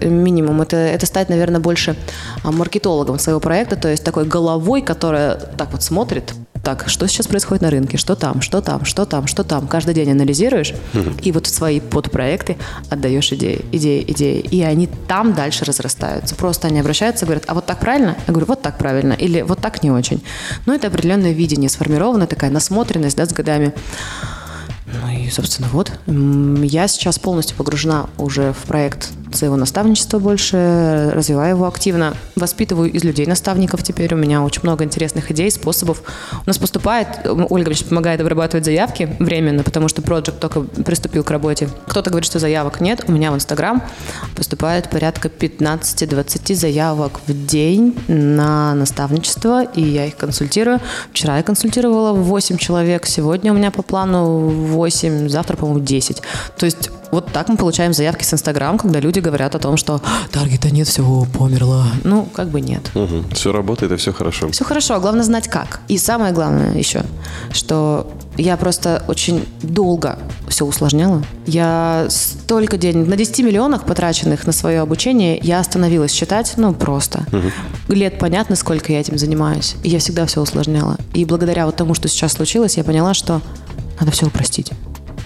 э, 0.00 0.08
минимум, 0.08 0.60
это, 0.62 0.76
это 0.76 1.06
стать, 1.06 1.28
наверное, 1.30 1.60
больше 1.60 1.96
а, 2.44 2.52
маркетологом 2.52 3.18
своего 3.18 3.40
проекта, 3.40 3.76
то 3.76 3.88
есть 3.88 4.04
такой 4.04 4.24
головой, 4.24 4.82
которая 4.82 5.34
так 5.34 5.72
вот 5.72 5.82
смотрит, 5.82 6.34
так, 6.66 6.88
что 6.88 7.06
сейчас 7.06 7.28
происходит 7.28 7.62
на 7.62 7.70
рынке, 7.70 7.96
что 7.96 8.16
там, 8.16 8.40
что 8.42 8.60
там, 8.60 8.84
что 8.84 9.04
там, 9.04 9.28
что 9.28 9.44
там. 9.44 9.68
Каждый 9.68 9.94
день 9.94 10.10
анализируешь, 10.10 10.74
и 11.22 11.30
вот 11.30 11.46
в 11.46 11.54
свои 11.54 11.78
подпроекты 11.78 12.56
отдаешь 12.90 13.32
идеи, 13.32 13.64
идеи, 13.70 14.04
идеи. 14.08 14.40
И 14.40 14.62
они 14.62 14.88
там 15.06 15.32
дальше 15.32 15.64
разрастаются. 15.64 16.34
Просто 16.34 16.66
они 16.66 16.80
обращаются 16.80 17.24
и 17.24 17.26
говорят, 17.28 17.44
а 17.46 17.54
вот 17.54 17.66
так 17.66 17.78
правильно? 17.78 18.16
Я 18.26 18.32
говорю, 18.32 18.46
вот 18.46 18.62
так 18.62 18.78
правильно. 18.78 19.12
Или 19.12 19.42
вот 19.42 19.60
так 19.60 19.84
не 19.84 19.92
очень. 19.92 20.24
Ну, 20.66 20.74
это 20.74 20.88
определенное 20.88 21.30
видение 21.30 21.70
сформировано, 21.70 22.26
такая 22.26 22.50
насмотренность, 22.50 23.16
да, 23.16 23.26
с 23.26 23.32
годами. 23.32 23.72
Ну 24.86 25.08
и, 25.08 25.30
собственно, 25.30 25.68
вот. 25.68 25.92
Я 26.08 26.88
сейчас 26.88 27.20
полностью 27.20 27.56
погружена 27.56 28.08
уже 28.18 28.52
в 28.52 28.66
проект 28.66 29.10
своего 29.32 29.56
наставничества 29.56 30.18
больше, 30.18 31.10
развиваю 31.12 31.56
его 31.56 31.66
активно, 31.66 32.14
воспитываю 32.36 32.90
из 32.90 33.04
людей 33.04 33.26
наставников 33.26 33.82
теперь. 33.82 34.14
У 34.14 34.16
меня 34.16 34.42
очень 34.42 34.62
много 34.62 34.84
интересных 34.84 35.30
идей, 35.30 35.50
способов. 35.50 36.02
У 36.32 36.46
нас 36.46 36.58
поступает, 36.58 37.08
Ольга 37.24 37.70
мне 37.70 37.78
помогает 37.88 38.20
обрабатывать 38.20 38.64
заявки 38.64 39.16
временно, 39.18 39.62
потому 39.62 39.88
что 39.88 40.02
проект 40.02 40.38
только 40.38 40.60
приступил 40.62 41.24
к 41.24 41.30
работе. 41.30 41.68
Кто-то 41.86 42.10
говорит, 42.10 42.26
что 42.26 42.38
заявок 42.38 42.80
нет. 42.80 43.04
У 43.08 43.12
меня 43.12 43.30
в 43.32 43.34
Инстаграм 43.34 43.82
поступает 44.34 44.88
порядка 44.90 45.28
15-20 45.28 46.54
заявок 46.54 47.20
в 47.26 47.46
день 47.46 47.98
на 48.08 48.74
наставничество, 48.74 49.64
и 49.64 49.82
я 49.82 50.06
их 50.06 50.16
консультирую. 50.16 50.80
Вчера 51.10 51.36
я 51.36 51.42
консультировала 51.42 52.12
8 52.12 52.56
человек, 52.56 53.06
сегодня 53.06 53.52
у 53.52 53.56
меня 53.56 53.70
по 53.70 53.82
плану 53.82 54.48
8, 54.48 55.28
завтра, 55.28 55.56
по-моему, 55.56 55.80
10. 55.80 56.22
То 56.56 56.66
есть 56.66 56.90
вот 57.10 57.32
так 57.32 57.48
мы 57.48 57.56
получаем 57.56 57.92
заявки 57.92 58.24
с 58.24 58.34
Инстаграм, 58.34 58.78
когда 58.78 59.00
люди 59.00 59.20
говорят 59.20 59.54
о 59.54 59.58
том, 59.58 59.76
что 59.76 60.00
таргета 60.32 60.70
нет, 60.70 60.88
все, 60.88 61.26
померло. 61.38 61.86
Ну, 62.04 62.26
как 62.32 62.48
бы 62.48 62.60
нет. 62.60 62.90
Угу. 62.94 63.34
Все 63.34 63.52
работает 63.52 63.92
и 63.92 63.96
все 63.96 64.12
хорошо. 64.12 64.50
Все 64.50 64.64
хорошо, 64.64 64.94
а 64.94 65.00
главное 65.00 65.22
знать 65.22 65.48
как. 65.48 65.80
И 65.88 65.98
самое 65.98 66.32
главное 66.32 66.74
еще, 66.74 67.04
что 67.52 68.10
я 68.36 68.56
просто 68.56 69.02
очень 69.08 69.46
долго 69.62 70.18
все 70.48 70.64
усложняла. 70.64 71.22
Я 71.46 72.06
столько 72.10 72.76
денег, 72.76 73.06
на 73.06 73.16
10 73.16 73.38
миллионах 73.40 73.84
потраченных 73.84 74.46
на 74.46 74.52
свое 74.52 74.80
обучение, 74.80 75.38
я 75.42 75.60
остановилась 75.60 76.12
считать, 76.12 76.54
ну, 76.56 76.74
просто. 76.74 77.24
Угу. 77.32 77.94
Лет 77.94 78.18
понятно, 78.18 78.56
сколько 78.56 78.92
я 78.92 79.00
этим 79.00 79.18
занимаюсь. 79.18 79.76
И 79.82 79.88
я 79.88 79.98
всегда 79.98 80.26
все 80.26 80.42
усложняла. 80.42 80.96
И 81.14 81.24
благодаря 81.24 81.66
вот 81.66 81.76
тому, 81.76 81.94
что 81.94 82.08
сейчас 82.08 82.32
случилось, 82.32 82.76
я 82.76 82.84
поняла, 82.84 83.14
что 83.14 83.40
надо 83.98 84.12
все 84.12 84.26
упростить. 84.26 84.72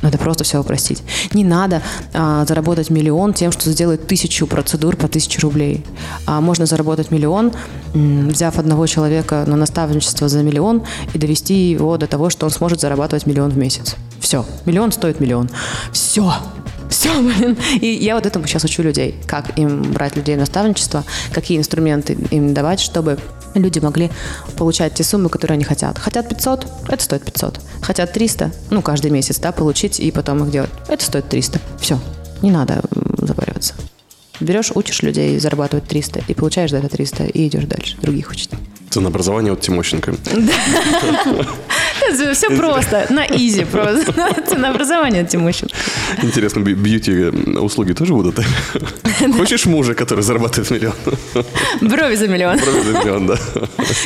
Надо 0.03 0.19
просто 0.19 0.45
все 0.45 0.61
упростить. 0.61 1.03
Не 1.33 1.45
надо 1.45 1.83
а, 2.13 2.45
заработать 2.47 2.91
миллион 2.91 3.35
тем, 3.35 3.53
что 3.53 3.71
сделать 3.71 4.07
тысячу 4.07 4.47
процедур 4.47 4.97
по 4.97 5.09
тысяче 5.09 5.41
рублей. 5.41 5.85
А 6.27 6.41
можно 6.41 6.67
заработать 6.67 7.11
миллион, 7.11 7.53
взяв 7.95 8.59
одного 8.59 8.87
человека 8.87 9.45
на 9.47 9.57
наставничество 9.57 10.29
за 10.29 10.43
миллион 10.43 10.83
и 11.13 11.19
довести 11.19 11.71
его 11.71 11.97
до 11.97 12.07
того, 12.07 12.31
что 12.31 12.47
он 12.47 12.53
сможет 12.53 12.81
зарабатывать 12.81 13.27
миллион 13.27 13.51
в 13.51 13.59
месяц. 13.59 13.97
Все. 14.21 14.45
Миллион 14.65 14.93
стоит 14.93 15.21
миллион. 15.21 15.51
Все. 15.93 16.33
Все, 16.91 17.21
блин. 17.23 17.57
И 17.81 17.87
я 17.87 18.15
вот 18.15 18.27
этому 18.27 18.47
сейчас 18.47 18.65
учу 18.65 18.83
людей, 18.83 19.15
как 19.27 19.59
им 19.59 19.83
брать 19.93 20.17
людей 20.17 20.37
в 20.37 20.39
наставничество, 20.39 21.05
какие 21.33 21.57
инструменты 21.57 22.19
им 22.31 22.53
давать, 22.53 22.81
чтобы 22.81 23.19
люди 23.55 23.79
могли 23.79 24.11
получать 24.57 24.95
те 24.95 25.05
суммы, 25.05 25.29
которые 25.29 25.55
они 25.55 25.65
хотят. 25.65 25.99
Хотят 25.99 26.29
500, 26.29 26.67
это 26.89 27.03
стоит 27.03 27.25
500. 27.25 27.61
Хотят 27.81 28.13
300, 28.13 28.53
ну, 28.71 28.83
каждый 28.83 29.11
месяц, 29.11 29.39
да, 29.39 29.53
получить 29.53 30.01
и 30.01 30.11
потом 30.11 30.45
их 30.45 30.51
делать. 30.51 30.71
Это 30.89 31.05
стоит 31.05 31.29
300. 31.29 31.61
Все, 31.81 31.99
не 32.43 32.51
надо 32.51 32.83
запариваться. 33.19 33.75
Берешь, 34.41 34.73
учишь 34.75 35.03
людей 35.03 35.39
зарабатывать 35.39 35.87
300 35.87 36.25
и 36.27 36.35
получаешь 36.35 36.71
за 36.71 36.79
это 36.79 36.89
300 36.89 37.25
и 37.27 37.47
идешь 37.47 37.65
дальше, 37.65 37.97
других 38.01 38.31
учить. 38.31 38.51
Ценообразование 38.89 39.53
от 39.53 39.61
Тимощенко. 39.61 40.17
Все 42.35 42.57
просто, 42.57 43.07
на 43.11 43.27
изи 43.27 43.65
просто. 43.65 44.13
Ценообразование 44.49 45.23
от 45.23 45.29
Тимощенко. 45.29 45.75
Интересно, 46.23 46.61
бьюти-услуги 46.61 47.93
тоже 47.93 48.15
будут? 48.15 48.41
Хочешь 49.37 49.67
мужа, 49.67 49.95
который 49.95 50.23
зарабатывает 50.23 50.71
миллион? 50.71 50.95
Брови 51.81 52.17
за 52.17 52.29
миллион. 52.29 52.59
Брови 52.59 52.81
за 52.81 52.99
миллион, 52.99 53.27
да. 53.27 53.37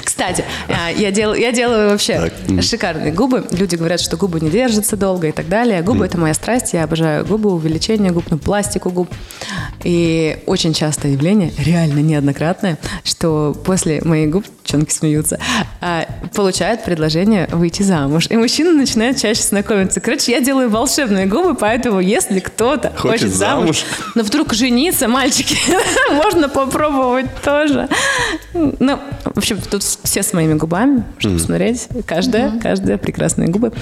Кстати, 0.05 0.45
а, 0.69 0.91
я 0.91 1.11
делаю, 1.11 1.41
я 1.41 1.53
делаю 1.53 1.91
вообще 1.91 2.33
шикарные 2.61 3.13
губы. 3.13 3.45
Люди 3.51 3.77
говорят, 3.77 4.01
что 4.01 4.17
губы 4.17 4.41
не 4.41 4.51
держатся 4.51 4.97
долго 4.97 5.29
и 5.29 5.33
так 5.33 5.49
далее. 5.49 5.83
Губы– 5.83 6.05
это 6.07 6.19
моя 6.19 6.35
страсть. 6.35 6.73
Я 6.73 6.85
обожаю 6.85 7.25
губы, 7.25 7.51
увеличение 7.51 8.13
губ, 8.13 8.25
ну, 8.31 8.39
пластику 8.39 8.91
губ. 8.91 9.09
И 9.83 10.39
очень 10.47 10.73
частое 10.73 11.13
явление, 11.13 11.53
реально 11.59 12.01
неоднократное, 12.01 12.79
что 13.05 13.57
после 13.65 14.01
моих 14.03 14.31
губ 14.31 14.45
девчонки 14.65 14.93
смеются, 14.93 15.39
а, 15.81 16.07
получают 16.35 16.85
предложение 16.85 17.49
выйти 17.53 17.83
замуж. 17.83 18.27
И 18.31 18.37
мужчины 18.37 18.73
начинают 18.73 19.19
чаще 19.19 19.43
знакомиться. 19.43 20.01
Короче, 20.01 20.33
я 20.33 20.41
делаю 20.41 20.71
волшебные 20.71 21.27
губы, 21.27 21.55
поэтому 21.55 22.01
если 22.01 22.41
кто-то 22.41 22.91
хочет, 22.97 23.23
хочет 23.23 23.35
замуж, 23.35 23.85
но 24.15 24.23
вдруг 24.23 24.55
жениться, 24.55 25.09
мальчики, 25.09 25.57
можно 26.13 26.49
попробовать 26.49 27.27
тоже. 27.43 27.89
Ну, 28.53 28.99
в 29.25 29.39
общем, 29.39 29.61
тут 29.71 29.83
все 29.83 30.23
с 30.23 30.33
моими 30.33 30.55
губами, 30.55 31.05
чтобы 31.19 31.37
посмотреть. 31.37 31.89
Каждая, 32.07 32.59
каждая 32.59 32.97
прекрасные 32.99 33.49
губы. 33.49 33.73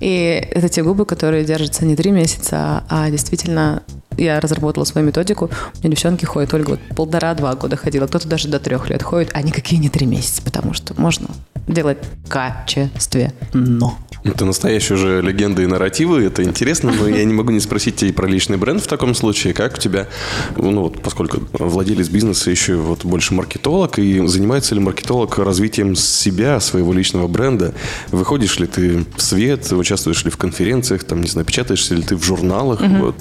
И 0.00 0.48
это 0.50 0.68
те 0.68 0.82
губы, 0.82 1.06
которые 1.06 1.44
держатся 1.44 1.84
не 1.84 1.96
три 1.96 2.10
месяца, 2.10 2.84
а 2.88 3.08
действительно 3.10 3.82
я 4.16 4.40
разработала 4.40 4.84
свою 4.84 5.06
методику. 5.06 5.46
У 5.46 5.78
меня 5.78 5.90
девчонки 5.94 6.24
ходят, 6.24 6.52
Ольга 6.54 6.70
вот 6.70 6.80
полтора-два 6.96 7.54
года 7.54 7.76
ходила, 7.76 8.06
кто-то 8.06 8.28
даже 8.28 8.48
до 8.48 8.58
трех 8.58 8.88
лет 8.90 9.02
ходит, 9.02 9.30
а 9.34 9.42
никакие 9.42 9.80
не 9.80 9.88
три 9.88 10.06
месяца, 10.06 10.42
потому 10.42 10.74
что 10.74 10.94
можно 11.00 11.28
делать 11.66 11.98
качестве, 12.28 13.32
но. 13.52 13.98
Это 14.24 14.46
настоящие 14.46 14.96
уже 14.96 15.20
легенды 15.20 15.64
и 15.64 15.66
нарративы, 15.66 16.24
это 16.24 16.42
интересно, 16.42 16.90
но 16.98 17.06
я 17.06 17.22
не 17.24 17.34
могу 17.34 17.50
не 17.50 17.60
спросить 17.60 17.96
тебя 17.96 18.08
и 18.08 18.12
про 18.12 18.26
личный 18.26 18.56
бренд 18.56 18.82
в 18.82 18.86
таком 18.86 19.14
случае. 19.14 19.52
Как 19.52 19.74
у 19.74 19.76
тебя, 19.76 20.08
ну 20.56 20.80
вот, 20.80 21.02
поскольку 21.02 21.42
владелец 21.52 22.08
бизнеса 22.08 22.50
еще 22.50 22.76
вот 22.76 23.04
больше 23.04 23.34
маркетолог, 23.34 23.98
и 23.98 24.26
занимается 24.26 24.74
ли 24.74 24.80
маркетолог 24.80 25.36
развитием 25.38 25.94
себя, 25.94 26.58
своего 26.60 26.94
личного 26.94 27.28
бренда? 27.28 27.74
Выходишь 28.12 28.58
ли 28.58 28.66
ты 28.66 29.04
в 29.14 29.20
свет, 29.20 29.70
участвуешь 29.70 30.24
ли 30.24 30.30
в 30.30 30.38
конференциях, 30.38 31.04
там, 31.04 31.20
не 31.20 31.28
знаю, 31.28 31.44
печатаешься 31.44 31.94
ли 31.94 32.02
ты 32.02 32.16
в 32.16 32.24
журналах? 32.24 32.80
Угу. 32.80 32.96
Вот. 32.96 33.16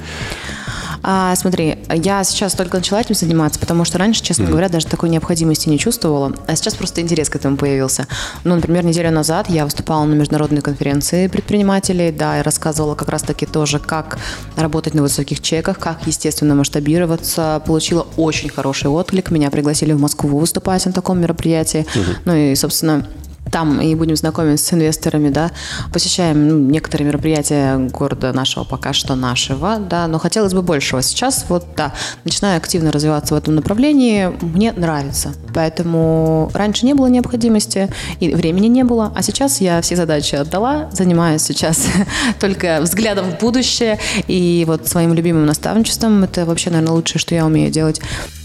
А, 1.03 1.35
смотри, 1.35 1.77
я 1.93 2.23
сейчас 2.23 2.53
только 2.53 2.77
начала 2.77 3.01
этим 3.01 3.13
заниматься, 3.13 3.59
потому 3.59 3.83
что 3.83 3.97
раньше, 3.97 4.23
честно 4.23 4.43
mm-hmm. 4.43 4.49
говоря, 4.49 4.69
даже 4.69 4.87
такой 4.87 5.09
необходимости 5.09 5.67
не 5.67 5.77
чувствовала. 5.77 6.33
А 6.47 6.55
сейчас 6.55 6.75
просто 6.75 7.01
интерес 7.01 7.29
к 7.29 7.35
этому 7.35 7.57
появился. 7.57 8.07
Ну, 8.45 8.55
например, 8.55 8.85
неделю 8.85 9.11
назад 9.11 9.49
я 9.49 9.65
выступала 9.65 10.05
на 10.05 10.13
международной 10.13 10.61
конференции 10.61 11.27
предпринимателей, 11.27 12.11
да, 12.11 12.39
и 12.39 12.41
рассказывала 12.41 12.95
как 12.95 13.09
раз-таки 13.09 13.45
тоже, 13.45 13.79
как 13.79 14.17
работать 14.55 14.93
на 14.93 15.01
высоких 15.01 15.41
чеках, 15.41 15.77
как, 15.77 16.07
естественно, 16.07 16.55
масштабироваться. 16.55 17.61
Получила 17.65 18.07
очень 18.15 18.49
хороший 18.49 18.89
отклик. 18.89 19.29
Меня 19.29 19.51
пригласили 19.51 19.91
в 19.91 19.99
Москву 19.99 20.39
выступать 20.39 20.85
на 20.85 20.93
таком 20.93 21.19
мероприятии. 21.19 21.85
Mm-hmm. 21.93 22.15
Ну 22.23 22.35
и, 22.35 22.55
собственно, 22.55 23.05
там 23.51 23.81
и 23.81 23.93
будем 23.95 24.15
знакомиться 24.15 24.65
с 24.65 24.73
инвесторами, 24.73 25.29
да, 25.29 25.51
посещаем 25.91 26.47
ну, 26.47 26.57
некоторые 26.57 27.07
мероприятия 27.07 27.77
города 27.77 28.33
нашего, 28.33 28.63
пока 28.63 28.93
что 28.93 29.15
нашего, 29.15 29.77
да, 29.77 30.07
но 30.07 30.19
хотелось 30.19 30.53
бы 30.53 30.61
большего. 30.61 31.01
Сейчас 31.01 31.45
вот, 31.49 31.67
да, 31.75 31.93
начинаю 32.23 32.57
активно 32.57 32.91
развиваться 32.91 33.35
в 33.35 33.37
этом 33.37 33.55
направлении, 33.55 34.31
мне 34.41 34.71
нравится, 34.71 35.33
поэтому 35.53 36.49
раньше 36.53 36.85
не 36.85 36.93
было 36.93 37.07
необходимости 37.07 37.89
и 38.19 38.33
времени 38.33 38.67
не 38.67 38.83
было, 38.83 39.11
а 39.15 39.21
сейчас 39.21 39.61
я 39.61 39.81
все 39.81 39.95
задачи 39.95 40.35
отдала, 40.35 40.89
занимаюсь 40.91 41.41
сейчас 41.43 41.87
только 42.39 42.79
взглядом 42.81 43.31
в 43.31 43.39
будущее. 43.39 43.99
И 44.27 44.63
вот 44.67 44.87
своим 44.87 45.13
любимым 45.13 45.45
наставничеством, 45.45 46.23
это 46.23 46.45
вообще, 46.45 46.69
наверное, 46.69 46.93
лучшее, 46.93 47.19
что 47.19 47.35
я 47.35 47.45
умею 47.45 47.71
делать. 47.71 48.01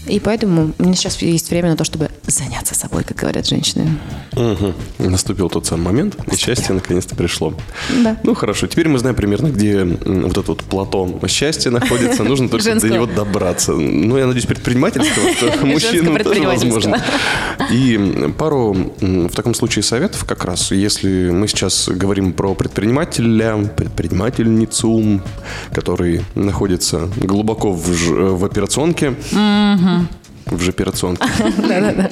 И 0.09 0.19
поэтому 0.19 0.73
у 0.77 0.83
меня 0.83 0.95
сейчас 0.95 1.21
есть 1.21 1.49
время 1.49 1.69
на 1.69 1.77
то, 1.77 1.83
чтобы 1.83 2.09
заняться 2.25 2.75
собой, 2.75 3.03
как 3.03 3.17
говорят 3.17 3.47
женщины. 3.47 3.97
Угу. 4.33 4.73
Наступил 5.09 5.49
тот 5.49 5.65
самый 5.65 5.83
момент, 5.83 6.17
Наступил. 6.17 6.37
и 6.37 6.41
счастье 6.41 6.73
наконец-то 6.73 7.15
пришло. 7.15 7.53
Да. 8.03 8.17
Ну 8.23 8.33
хорошо, 8.33 8.67
теперь 8.67 8.87
мы 8.87 8.99
знаем 8.99 9.15
примерно, 9.15 9.47
где 9.47 9.83
вот 9.83 10.31
этот 10.31 10.47
вот 10.47 10.63
плато 10.63 11.19
счастья 11.27 11.69
находится. 11.71 12.23
Нужно 12.23 12.49
только 12.49 12.75
до 12.75 12.89
него 12.89 13.05
добраться. 13.05 13.73
Ну, 13.73 14.17
я 14.17 14.25
надеюсь, 14.25 14.45
предпринимательство, 14.45 15.21
мужчинам 15.65 16.17
тоже 16.17 16.41
возможно. 16.41 17.01
И 17.71 18.33
пару 18.37 18.75
в 18.99 19.35
таком 19.35 19.53
случае 19.53 19.83
советов 19.83 20.25
как 20.25 20.45
раз, 20.45 20.71
если 20.71 21.29
мы 21.29 21.47
сейчас 21.47 21.89
говорим 21.89 22.33
про 22.33 22.55
предпринимателя, 22.55 23.57
предпринимательницу, 23.75 25.21
который 25.73 26.21
находится 26.35 27.09
глубоко 27.17 27.71
в, 27.71 28.37
в 28.37 28.45
операционке, 28.45 29.15
в 30.45 30.59
же 30.59 30.71
операционке. 30.71 31.23
Да-да-да. 31.57 32.09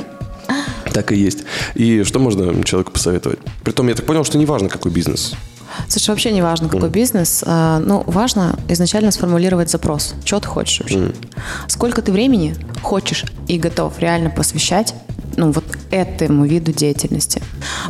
Так 0.94 1.12
и 1.12 1.16
есть. 1.16 1.44
И 1.76 2.04
что 2.04 2.20
можно 2.20 2.64
человеку 2.64 2.92
посоветовать? 2.92 3.40
Притом, 3.64 3.88
я 3.88 3.96
так 3.96 4.06
понял, 4.06 4.24
что 4.24 4.38
не 4.38 4.46
важно, 4.46 4.70
какой 4.70 4.92
бизнес. 4.92 5.34
Слушай, 5.88 6.10
вообще 6.10 6.32
не 6.32 6.42
важно, 6.42 6.70
какой 6.70 6.90
mm. 6.90 6.92
бизнес. 6.92 7.44
А, 7.46 7.80
ну, 7.80 8.04
важно 8.08 8.58
изначально 8.68 9.12
сформулировать 9.12 9.70
запрос. 9.70 10.16
Что 10.26 10.40
ты 10.40 10.48
хочешь 10.48 10.80
вообще? 10.80 10.98
Mm. 10.98 11.16
Сколько 11.68 12.02
ты 12.02 12.12
времени 12.12 12.56
хочешь 12.82 13.26
и 13.48 13.58
готов 13.60 14.00
реально 14.00 14.30
посвящать 14.30 14.96
ну, 15.36 15.52
вот 15.52 15.66
этому 15.92 16.46
виду 16.46 16.72
деятельности. 16.72 17.42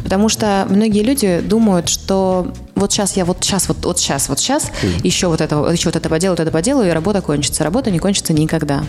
Потому 0.03 0.27
что 0.27 0.67
многие 0.69 1.01
люди 1.01 1.39
думают, 1.39 1.87
что 1.87 2.53
вот 2.75 2.91
сейчас 2.91 3.15
я 3.15 3.25
вот 3.25 3.37
сейчас, 3.41 3.69
вот, 3.69 3.85
вот 3.85 3.99
сейчас, 3.99 4.27
вот 4.27 4.39
сейчас, 4.39 4.69
mm. 4.83 5.05
еще 5.05 5.27
вот 5.27 5.41
это, 5.41 5.55
еще 5.71 5.87
вот 5.87 5.95
это 5.95 6.09
поделаю, 6.09 6.35
вот 6.35 6.41
это 6.41 6.51
поделаю, 6.51 6.89
и 6.89 6.91
работа 6.91 7.21
кончится. 7.21 7.63
Работа 7.63 7.89
не 7.89 7.99
кончится 7.99 8.33
никогда. 8.33 8.83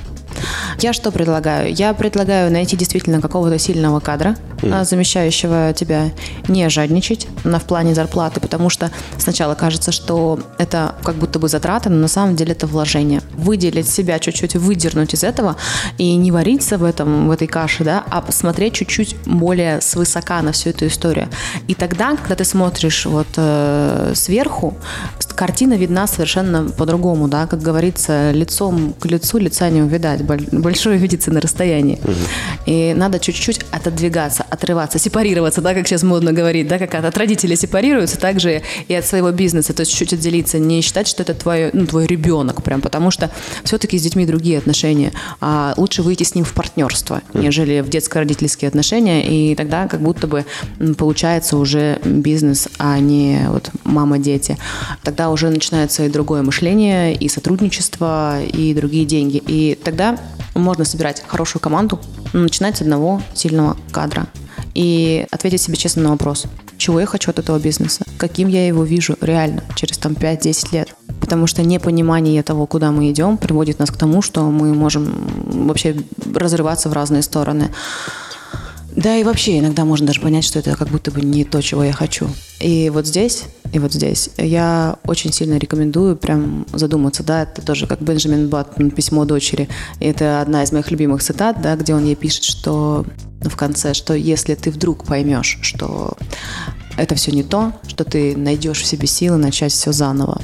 Я 0.81 0.93
что 0.93 1.11
предлагаю? 1.11 1.73
Я 1.73 1.95
предлагаю 1.95 2.51
найти 2.51 2.77
действительно 2.77 3.21
какого-то 3.21 3.59
сильного 3.59 4.01
кадра, 4.01 4.37
а, 4.63 4.85
замещающего 4.85 5.73
тебя, 5.73 6.11
не 6.49 6.69
жадничать 6.69 7.27
на, 7.45 7.59
в 7.59 7.65
плане 7.65 7.95
зарплаты, 7.95 8.41
потому 8.41 8.71
что 8.71 8.91
сначала 9.19 9.55
кажется, 9.55 9.93
что 9.93 10.39
это 10.59 10.95
как 11.03 11.17
будто 11.17 11.39
бы 11.39 11.49
затраты, 11.49 11.91
но 11.91 11.97
на 11.97 12.09
самом 12.09 12.37
деле 12.37 12.53
это 12.53 12.67
вложение. 12.67 13.23
Выделить 13.37 13.89
себя 13.89 14.19
чуть-чуть, 14.19 14.57
выдернуть 14.57 15.15
из 15.15 15.25
этого 15.25 15.57
и 15.97 16.15
не 16.17 16.33
вариться 16.33 16.79
в 16.79 16.85
этом, 16.85 17.29
в 17.29 17.31
этой 17.31 17.47
каше, 17.47 17.85
да, 17.85 18.05
а 18.11 18.21
посмотреть 18.21 18.75
чуть-чуть 18.75 19.17
более 19.27 19.81
свысока 19.81 20.43
на 20.43 20.53
всю 20.53 20.71
эту 20.71 20.87
историю. 20.87 21.29
И 21.69 21.75
тогда, 21.75 22.17
когда 22.17 22.35
ты 22.35 22.45
смотришь 22.45 23.07
вот 23.07 23.29
э, 23.37 24.13
сверху, 24.15 24.77
картина 25.35 25.75
видна 25.75 26.07
совершенно 26.07 26.65
по-другому, 26.65 27.29
да, 27.29 27.47
как 27.47 27.63
говорится, 27.63 28.33
лицом 28.33 28.95
к 28.99 29.07
лицу 29.07 29.39
лица 29.39 29.71
не 29.71 29.83
увидать, 29.83 30.23
большое 30.53 30.99
видится 30.99 31.31
на 31.31 31.41
расстоянии. 31.41 31.99
И 32.67 32.95
надо 32.95 33.19
чуть-чуть 33.19 33.61
отодвигаться, 33.71 34.45
отрываться, 34.49 34.99
сепарироваться, 34.99 35.61
да, 35.61 35.75
как 35.75 35.87
сейчас 35.87 36.03
модно 36.03 36.33
говорить, 36.33 36.69
да, 36.69 36.79
как 36.79 36.95
от, 36.95 37.05
от 37.05 37.19
родителей 37.19 37.57
сепарируются, 37.57 38.19
так 38.19 38.41
же 38.41 38.63
и 38.87 38.95
от 38.95 39.07
своего 39.07 39.31
бизнеса, 39.31 39.73
то 39.73 39.81
есть 39.81 39.93
чуть-чуть 39.93 40.15
отделиться, 40.15 40.59
не 40.59 40.81
считать, 40.83 41.09
что 41.09 41.23
это 41.23 41.35
твой, 41.35 41.71
ну, 41.73 41.87
твой 41.87 42.07
ребенок 42.07 42.63
прям, 42.63 42.81
потому 42.81 43.11
что 43.11 43.31
все-таки 43.65 43.99
с 43.99 44.03
детьми 44.03 44.27
другие 44.27 44.59
отношения, 44.59 45.13
а 45.41 45.75
лучше 45.77 46.03
выйти 46.03 46.25
с 46.25 46.35
ним 46.35 46.45
в 46.45 46.53
партнерство, 46.53 47.23
нежели 47.35 47.81
в 47.81 47.89
детско-родительские 47.89 48.69
отношения, 48.69 49.27
и 49.27 49.55
тогда 49.55 49.89
как 49.89 50.01
будто 50.01 50.27
бы 50.27 50.45
получается 50.97 51.57
уже 51.57 51.99
бизнес, 52.05 52.69
а 52.79 52.99
не 52.99 53.47
вот 53.49 53.71
мама-дети. 53.85 54.59
Тогда 55.03 55.31
уже 55.31 55.49
начинается 55.49 56.05
и 56.05 56.09
другое 56.09 56.43
мышление, 56.43 57.15
и 57.15 57.29
сотрудничество, 57.29 58.43
и 58.43 58.75
другие 58.75 59.05
деньги. 59.05 59.43
И 59.47 59.79
тогда 59.83 60.18
можно 60.55 60.85
собирать 60.85 61.23
хорошую 61.27 61.61
команду, 61.61 62.01
начинать 62.33 62.77
с 62.77 62.83
одного 62.83 63.23
сильного 63.35 63.77
кадра 63.93 64.27
и 64.75 65.27
ответить 65.31 65.63
себе 65.63 65.77
честно 65.77 66.03
на 66.03 66.11
вопрос, 66.11 66.47
чего 66.77 67.01
я 67.01 67.07
хочу 67.07 67.31
от 67.31 67.39
этого 67.39 67.59
бизнеса, 67.59 68.05
каким 68.17 68.49
я 68.49 68.67
его 68.67 68.85
вижу 68.85 69.17
реально 69.21 69.65
через 69.75 69.99
там 69.99 70.13
5-10 70.13 70.73
лет. 70.73 70.95
Потому 71.21 71.47
что 71.47 71.63
непонимание 71.63 72.43
того, 72.43 72.67
куда 72.67 72.91
мы 72.91 73.11
идем, 73.11 73.37
приводит 73.37 73.79
нас 73.79 73.91
к 73.91 73.97
тому, 73.97 74.23
что 74.23 74.51
мы 74.51 74.73
можем 74.73 75.13
вообще 75.67 75.97
разрываться 76.35 76.89
в 76.89 76.93
разные 76.93 77.23
стороны. 77.23 77.71
Да 78.97 79.17
и 79.17 79.25
вообще 79.25 79.59
иногда 79.59 79.85
можно 79.85 80.07
даже 80.07 80.21
понять, 80.21 80.45
что 80.45 80.59
это 80.59 80.75
как 80.75 80.89
будто 80.89 81.11
бы 81.11 81.21
не 81.21 81.45
то, 81.45 81.61
чего 81.61 81.85
я 81.85 81.93
хочу. 81.93 82.29
И 82.61 82.91
вот 82.91 83.07
здесь, 83.07 83.45
и 83.73 83.79
вот 83.79 83.93
здесь 83.93 84.31
я 84.39 84.97
очень 85.05 85.33
сильно 85.33 85.59
рекомендую 85.59 86.17
прям 86.17 86.67
задуматься, 86.73 87.23
да, 87.23 87.43
это 87.43 87.63
тоже 87.63 87.87
как 87.87 88.01
Бенджамин 88.01 88.49
Баттон, 88.49 88.91
письмо 88.91 89.25
дочери. 89.25 89.69
И 90.01 90.07
это 90.07 90.41
одна 90.41 90.63
из 90.63 90.73
моих 90.73 90.91
любимых 90.91 91.23
цитат, 91.23 91.61
да, 91.61 91.77
где 91.77 91.95
он 91.95 92.05
ей 92.05 92.17
пишет, 92.17 92.45
что 92.45 93.05
в 93.43 93.57
конце, 93.57 93.95
что 93.95 94.15
если 94.15 94.55
ты 94.55 94.71
вдруг 94.71 95.05
поймешь, 95.05 95.59
что 95.63 96.17
это 96.99 97.15
все 97.15 97.31
не 97.31 97.43
то, 97.43 97.73
что 97.87 98.05
ты 98.05 98.37
найдешь 98.37 98.83
в 98.83 98.87
себе 98.87 99.07
силы 99.07 99.37
начать 99.37 99.73
все 99.73 99.93
заново. 99.93 100.43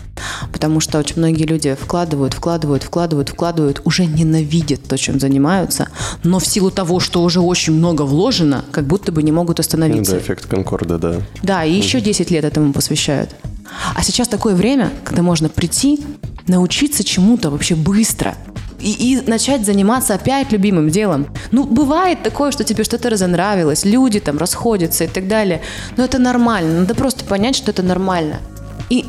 Потому 0.53 0.81
что 0.81 0.99
очень 0.99 1.17
многие 1.19 1.45
люди 1.45 1.75
вкладывают, 1.75 2.33
вкладывают, 2.35 2.85
вкладывают, 2.85 3.29
вкладывают, 3.31 3.83
уже 3.85 4.07
ненавидят 4.07 4.85
то, 4.85 4.97
чем 4.97 5.21
занимаются, 5.21 5.89
но 6.23 6.39
в 6.39 6.47
силу 6.47 6.71
того, 6.71 7.01
что 7.01 7.23
уже 7.23 7.41
очень 7.41 7.75
много 7.75 8.03
вложено, 8.03 8.65
как 8.71 8.87
будто 8.87 9.13
бы 9.13 9.23
не 9.23 9.33
могут 9.33 9.61
остановиться. 9.61 10.13
да, 10.13 10.19
эффект 10.19 10.47
Конкорда, 10.47 10.99
да. 10.99 11.21
Да, 11.43 11.65
и 11.65 11.73
еще 11.73 12.01
10 12.01 12.31
лет 12.31 12.45
этому 12.45 12.73
посвящают. 12.73 13.31
А 13.95 14.03
сейчас 14.03 14.29
такое 14.29 14.55
время, 14.55 14.93
когда 15.05 15.23
можно 15.23 15.49
прийти, 15.49 16.01
научиться 16.47 17.03
чему-то 17.03 17.51
вообще 17.51 17.75
быстро. 17.75 18.37
И, 18.85 18.93
и 19.15 19.21
начать 19.23 19.65
заниматься 19.65 20.15
опять 20.15 20.53
любимым 20.53 20.91
делом. 20.91 21.27
Ну, 21.51 21.65
бывает 21.65 22.23
такое, 22.23 22.51
что 22.51 22.65
тебе 22.65 22.85
что-то 22.85 23.09
разонравилось, 23.11 23.85
люди 23.85 24.21
там 24.21 24.39
расходятся 24.39 25.05
и 25.05 25.09
так 25.09 25.27
далее. 25.27 25.63
Но 25.97 26.05
это 26.05 26.19
нормально. 26.19 26.81
Надо 26.81 26.95
просто 26.95 27.25
понять, 27.25 27.57
что 27.57 27.71
это 27.71 27.83
нормально. 27.83 28.37
И 28.91 29.07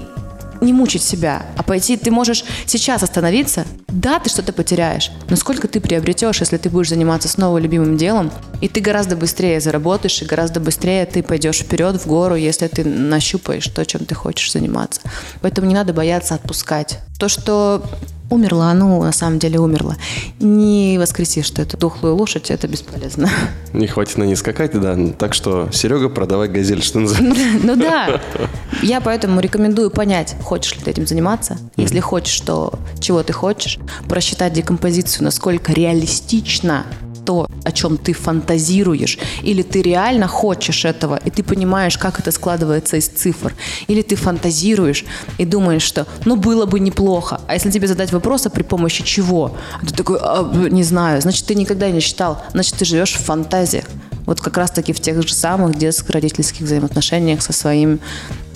не 0.62 0.74
мучить 0.74 1.04
себя, 1.04 1.46
а 1.58 1.64
пойти, 1.64 1.98
ты 1.98 2.12
можешь 2.12 2.44
сейчас 2.66 3.04
остановиться, 3.04 3.66
да, 3.88 4.20
ты 4.20 4.30
что-то 4.30 4.54
потеряешь, 4.54 5.12
но 5.30 5.36
сколько 5.36 5.68
ты 5.68 5.80
приобретешь, 5.80 6.40
если 6.40 6.58
ты 6.58 6.70
будешь 6.70 6.90
заниматься 6.90 7.28
снова 7.28 7.58
любимым 7.58 7.98
делом, 7.98 8.32
и 8.62 8.68
ты 8.68 8.80
гораздо 8.80 9.16
быстрее 9.16 9.60
заработаешь, 9.60 10.22
и 10.22 10.26
гораздо 10.26 10.60
быстрее 10.60 11.06
ты 11.06 11.24
пойдешь 11.24 11.60
вперед 11.60 12.02
в 12.02 12.08
гору, 12.08 12.36
если 12.36 12.68
ты 12.68 12.84
нащупаешь 12.84 13.68
то, 13.68 13.86
чем 13.86 14.06
ты 14.06 14.16
хочешь 14.16 14.52
заниматься. 14.52 15.02
Поэтому 15.42 15.68
не 15.68 15.76
надо 15.76 15.94
бояться 15.94 16.36
отпускать. 16.36 17.00
То, 17.20 17.30
что 17.30 17.84
умерла, 18.30 18.74
ну, 18.74 19.02
на 19.04 19.12
самом 19.12 19.40
деле 19.40 19.60
умерла. 19.60 19.96
Не 20.40 20.98
воскреси, 21.00 21.42
что 21.42 21.62
это 21.62 21.78
дохлую 21.78 22.16
лошадь, 22.16 22.52
это 22.52 22.68
бесполезно. 22.68 23.30
Не 23.74 23.88
хватит 23.88 24.18
на 24.18 24.24
ней 24.24 24.36
скакать, 24.36 24.80
да. 24.80 24.98
Так 25.18 25.34
что, 25.34 25.70
Серега, 25.72 26.10
продавай 26.10 26.48
газель, 26.48 26.84
что 26.84 27.00
называется. 27.00 27.44
Ну 27.64 27.76
да. 27.76 28.22
Я 28.82 29.02
поэтому 29.02 29.40
рекомендую 29.40 29.90
понять, 29.90 30.36
хочешь 30.44 30.76
ли 30.76 30.82
ты 30.82 30.92
этим 30.92 31.08
заниматься. 31.08 31.58
Если 31.78 32.00
хочешь, 32.00 32.34
что 32.34 32.74
чего 33.00 33.24
ты 33.24 33.34
хочешь, 33.34 33.80
просчитать 34.08 34.54
декомпозицию, 34.54 35.24
насколько 35.26 35.72
реалистично 35.74 36.86
то, 37.26 37.48
о 37.64 37.72
чем 37.72 37.98
ты 37.98 38.14
фантазируешь, 38.14 39.18
или 39.42 39.62
ты 39.64 39.82
реально 39.82 40.28
хочешь 40.28 40.86
этого, 40.86 41.20
и 41.26 41.30
ты 41.30 41.44
понимаешь, 41.44 41.98
как 41.98 42.20
это 42.20 42.32
складывается 42.32 42.98
из 42.98 43.08
цифр, 43.08 43.54
или 43.88 44.02
ты 44.02 44.16
фантазируешь 44.16 45.06
и 45.38 45.46
думаешь, 45.46 45.84
что 45.84 46.08
ну 46.26 46.36
было 46.36 46.66
бы 46.66 46.80
неплохо, 46.80 47.42
а 47.48 47.54
если 47.54 47.72
тебе 47.72 47.88
задать 47.88 48.12
вопрос, 48.12 48.46
а 48.46 48.50
при 48.50 48.64
помощи 48.64 49.04
чего? 49.04 49.58
А 49.82 49.86
ты 49.86 49.94
такой, 49.94 50.20
«А, 50.22 50.44
не 50.70 50.84
знаю, 50.84 51.22
значит 51.22 51.46
ты 51.46 51.56
никогда 51.56 51.90
не 51.90 52.00
считал, 52.00 52.42
значит 52.54 52.76
ты 52.76 52.86
живешь 52.86 53.14
в 53.14 53.24
фантазиях. 53.24 53.86
Вот 54.26 54.42
как 54.42 54.58
раз-таки 54.58 54.94
в 54.94 55.00
тех 55.00 55.22
же 55.22 55.34
самых 55.34 55.78
детско-родительских 55.78 56.62
взаимоотношениях 56.62 57.42
со 57.42 57.54
своим 57.54 58.00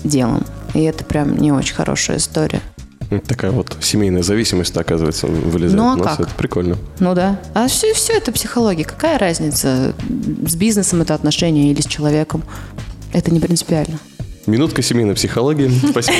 делом. 0.02 0.44
И 0.74 0.82
это 0.82 1.04
прям 1.04 1.36
не 1.36 1.52
очень 1.52 1.74
хорошая 1.74 2.16
история. 2.16 2.60
Такая 3.26 3.50
вот 3.50 3.76
семейная 3.80 4.22
зависимость, 4.22 4.76
оказывается, 4.76 5.26
вылезает 5.26 5.82
Ну, 5.82 5.90
а 5.92 5.96
нас. 5.96 6.16
как? 6.16 6.20
Это 6.26 6.34
прикольно. 6.36 6.76
Ну 7.00 7.14
да. 7.14 7.40
А 7.54 7.66
все, 7.66 7.92
все 7.92 8.12
это 8.14 8.30
психология. 8.30 8.84
Какая 8.84 9.18
разница, 9.18 9.94
с 10.46 10.54
бизнесом 10.54 11.02
это 11.02 11.14
отношения 11.14 11.72
или 11.72 11.80
с 11.80 11.86
человеком? 11.86 12.44
Это 13.12 13.32
не 13.32 13.40
принципиально. 13.40 13.98
Минутка 14.46 14.80
семейной 14.82 15.14
психологии. 15.14 15.68
Спасибо. 15.90 16.16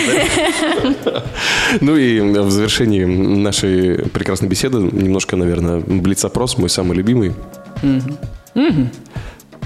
Ну 1.81 1.97
и 1.97 2.21
в 2.21 2.51
завершении 2.51 3.05
нашей 3.05 4.09
прекрасной 4.09 4.49
беседы 4.49 4.79
немножко, 4.79 5.37
наверное, 5.37 5.79
блиц-опрос, 5.81 6.59
мой 6.59 6.69
самый 6.71 6.97
любимый. 6.97 7.35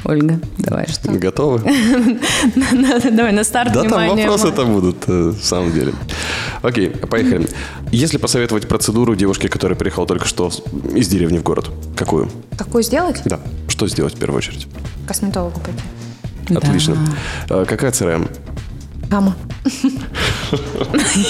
Ольга, 0.04 0.38
давай 0.58 0.86
что? 0.86 1.10
Готовы? 1.12 1.60
Давай 3.10 3.32
на 3.32 3.42
старт 3.42 3.72
Да, 3.72 3.80
там 3.82 3.88
внимание. 3.88 4.26
вопросы-то 4.28 4.64
будут, 4.66 5.04
э, 5.08 5.30
в 5.30 5.42
самом 5.42 5.72
деле. 5.72 5.94
Окей, 6.62 6.90
поехали. 6.90 7.48
Если 7.90 8.18
посоветовать 8.18 8.68
процедуру 8.68 9.16
девушке, 9.16 9.48
которая 9.48 9.78
приехала 9.78 10.06
только 10.06 10.26
что 10.26 10.50
из 10.94 11.08
деревни 11.08 11.38
в 11.38 11.42
город, 11.42 11.70
какую? 11.96 12.28
Какую 12.58 12.82
сделать? 12.84 13.22
Да. 13.24 13.40
Что 13.68 13.88
сделать 13.88 14.14
в 14.14 14.18
первую 14.18 14.38
очередь? 14.38 14.66
Косметологу 15.08 15.58
пойти. 15.60 16.54
Отлично. 16.54 16.96
А 17.48 17.64
Какая 17.64 17.90
CRM? 17.90 18.28
Гамма. 19.08 19.34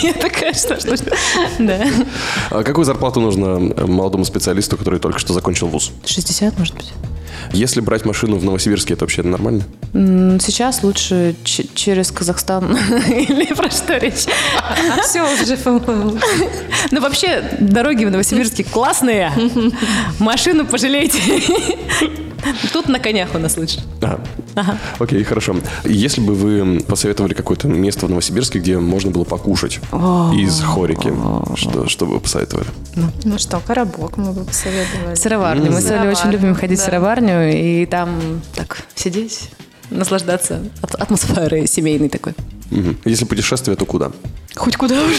Я 0.03 0.13
такая, 0.15 0.53
что, 0.53 0.81
что, 0.81 0.97
что? 0.97 1.13
Да. 1.61 1.85
А 2.51 2.63
Какую 2.65 2.85
зарплату 2.85 3.21
нужно 3.21 3.59
молодому 3.87 4.25
специалисту, 4.25 4.77
который 4.77 4.99
только 4.99 5.19
что 5.21 5.33
закончил 5.33 5.69
вуз? 5.69 5.93
60, 6.05 6.59
может 6.59 6.75
быть. 6.75 6.93
Если 7.53 7.81
брать 7.81 8.05
машину 8.05 8.37
в 8.37 8.45
Новосибирске, 8.45 8.95
это 8.95 9.05
вообще 9.05 9.23
нормально? 9.23 9.63
Сейчас 9.93 10.83
лучше 10.83 11.35
ч- 11.45 11.67
через 11.75 12.11
Казахстан 12.11 12.77
или 13.09 13.53
про 13.55 13.71
что 13.71 13.97
речь? 13.97 14.25
Все 15.03 15.23
уже, 15.23 15.57
по-моему. 15.57 16.19
Ну, 16.91 17.01
вообще, 17.01 17.45
дороги 17.61 18.05
в 18.05 18.11
Новосибирске 18.11 18.65
классные. 18.65 19.33
Машину 20.19 20.67
пожалейте. 20.67 21.21
Тут 22.73 22.89
на 22.89 22.99
конях 22.99 23.31
у 23.35 23.39
нас 23.39 23.57
лучше. 23.57 23.81
Ага. 24.55 24.79
Окей, 24.99 25.23
хорошо. 25.25 25.57
Если 25.85 26.21
бы 26.21 26.35
вы 26.35 26.81
посоветовали 26.81 27.35
какое-то 27.35 27.69
место 27.69 28.07
в 28.07 28.11
Новосибирске, 28.11 28.59
где 28.59 28.79
можно 28.79 29.11
было 29.11 29.25
покушать 29.25 29.81
из 30.35 30.61
хорики, 30.61 31.13
что, 31.57 31.89
что 31.89 32.07
бы 32.07 32.15
вы 32.15 32.21
посоветовали? 32.21 32.67
Ну 33.25 33.39
что, 33.39 33.61
коробок 33.61 34.17
мы 34.17 34.33
бы 34.33 34.45
посоветовали. 34.45 35.15
Сыроварню. 35.15 35.73
Мы 35.73 35.81
с 35.81 35.91
Олей 35.91 36.11
очень 36.11 36.31
любим 36.31 36.55
ходить 36.55 36.79
в 36.79 36.83
сыроварню 36.83 37.53
и 37.53 37.87
там 37.87 38.43
так 38.55 38.85
сидеть, 38.95 39.51
наслаждаться 39.91 40.61
атмосферой 40.83 41.67
семейной 41.67 42.09
такой. 42.09 42.35
Если 43.05 43.25
путешествие, 43.25 43.77
то 43.77 43.85
куда? 43.85 44.13
Хоть 44.57 44.77
куда 44.77 44.95
уже. 44.95 45.17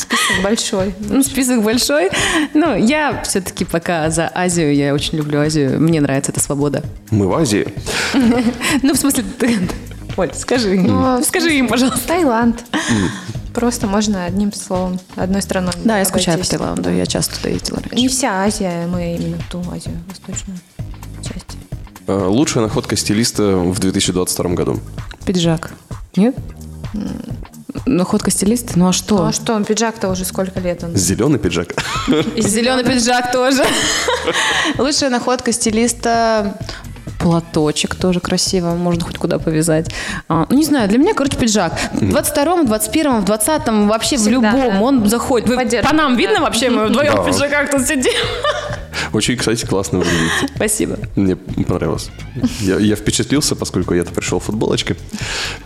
Список 0.00 0.42
большой. 0.42 0.94
Ну, 1.00 1.22
список 1.22 1.62
большой. 1.62 2.10
Ну, 2.54 2.76
я 2.76 3.22
все-таки 3.22 3.64
пока 3.64 4.10
за 4.10 4.30
Азию. 4.34 4.74
Я 4.74 4.94
очень 4.94 5.18
люблю 5.18 5.40
Азию. 5.40 5.80
Мне 5.80 6.00
нравится 6.00 6.32
эта 6.32 6.40
свобода. 6.40 6.82
Мы 7.10 7.26
в 7.26 7.34
Азии. 7.34 7.66
Ну, 8.82 8.94
в 8.94 8.96
смысле, 8.96 9.24
Оль, 10.16 10.32
скажи. 10.34 10.74
Ну, 10.80 11.22
скажи 11.22 11.54
им, 11.54 11.68
пожалуйста. 11.68 12.06
Таиланд. 12.08 12.64
Просто 13.54 13.86
можно 13.86 14.24
одним 14.24 14.52
словом, 14.52 15.00
одной 15.16 15.42
страной. 15.42 15.72
Да, 15.84 15.98
я 15.98 16.04
скучаю 16.04 16.38
по. 16.38 16.46
Таиланду, 16.46 16.90
я 16.90 17.04
часто 17.06 17.36
туда 17.36 17.48
ездила 17.50 17.80
раньше. 17.80 17.96
Не 17.96 18.08
вся 18.08 18.42
Азия, 18.44 18.86
мы 18.86 19.16
именно 19.16 19.38
ту 19.50 19.60
Азию, 19.72 19.96
восточную 20.08 20.58
часть. 21.22 21.56
Э, 22.06 22.26
Лучшая 22.26 22.64
находка 22.64 22.96
стилиста 22.96 23.56
в 23.56 23.78
2022 23.78 24.50
году. 24.50 24.80
Пиджак. 25.24 25.72
Нет? 26.16 26.36
Находка 27.86 28.30
стилиста? 28.30 28.72
Ну 28.76 28.88
а 28.88 28.92
что? 28.92 29.18
Ну 29.18 29.24
а 29.26 29.32
что, 29.32 29.62
пиджак-то 29.64 30.08
уже 30.08 30.24
сколько 30.24 30.60
лет 30.60 30.82
он? 30.84 30.94
Зеленый 30.96 31.38
пиджак. 31.38 31.74
И 32.36 32.42
зеленый 32.42 32.84
пиджак 32.84 33.32
тоже. 33.32 33.64
Лучшая 34.78 35.10
находка 35.10 35.52
стилиста 35.52 36.56
Платочек 37.20 37.94
тоже 37.96 38.18
красиво, 38.20 38.74
можно 38.74 39.04
хоть 39.04 39.18
куда 39.18 39.38
повязать. 39.38 39.88
А, 40.28 40.46
ну, 40.48 40.56
не 40.56 40.64
знаю, 40.64 40.88
для 40.88 40.98
меня, 40.98 41.12
короче, 41.12 41.36
пиджак. 41.36 41.74
В 41.92 42.02
22-м, 42.02 42.64
21-м, 42.64 43.20
в 43.20 43.28
20-м, 43.28 43.88
вообще 43.88 44.16
в 44.16 44.20
Всегда, 44.20 44.30
любом 44.52 44.70
да. 44.72 44.80
он 44.80 45.06
заходит. 45.06 45.46
Вы- 45.48 45.56
по 45.82 45.92
нам 45.94 46.14
да. 46.14 46.18
видно 46.18 46.40
вообще? 46.40 46.70
Мы 46.70 46.86
вдвоем 46.86 47.16
Да. 47.16 47.22
в 47.22 47.26
пиджаках 47.26 47.70
тут 47.70 47.86
сидим. 47.86 48.12
Очень, 49.12 49.36
кстати, 49.36 49.64
классно 49.66 49.98
выглядите. 49.98 50.52
Спасибо. 50.54 50.98
Мне 51.16 51.36
понравилось. 51.36 52.10
Я, 52.60 52.78
я 52.78 52.96
впечатлился, 52.96 53.56
поскольку 53.56 53.94
я-то 53.94 54.12
пришел 54.12 54.38
в 54.38 54.44
футболочке. 54.44 54.96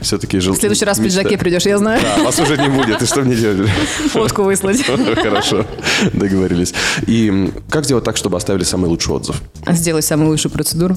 Все-таки 0.01 0.39
жил... 0.41 0.55
В 0.55 0.59
следующий 0.59 0.85
раз 0.85 0.99
в 0.99 1.03
пиджаке 1.03 1.39
придешь, 1.39 1.67
я 1.67 1.79
знаю. 1.79 2.01
Да, 2.03 2.25
вас 2.25 2.39
уже 2.39 2.57
не 2.57 2.69
будет. 2.69 3.03
И 3.03 3.07
что 3.07 3.23
мне 3.23 3.35
делать? 3.35 3.69
Фотку 4.13 4.43
выслать. 4.43 4.85
Хорошо, 5.17 5.67
договорились. 6.13 6.75
И 7.07 7.53
как 7.71 7.85
сделать 7.85 8.05
так, 8.05 8.17
чтобы 8.17 8.37
оставили 8.37 8.65
самый 8.65 8.87
лучший 8.87 9.15
отзыв? 9.15 9.41
Сделать 9.69 10.05
самую 10.05 10.31
лучшую 10.31 10.53
процедуру. 10.53 10.97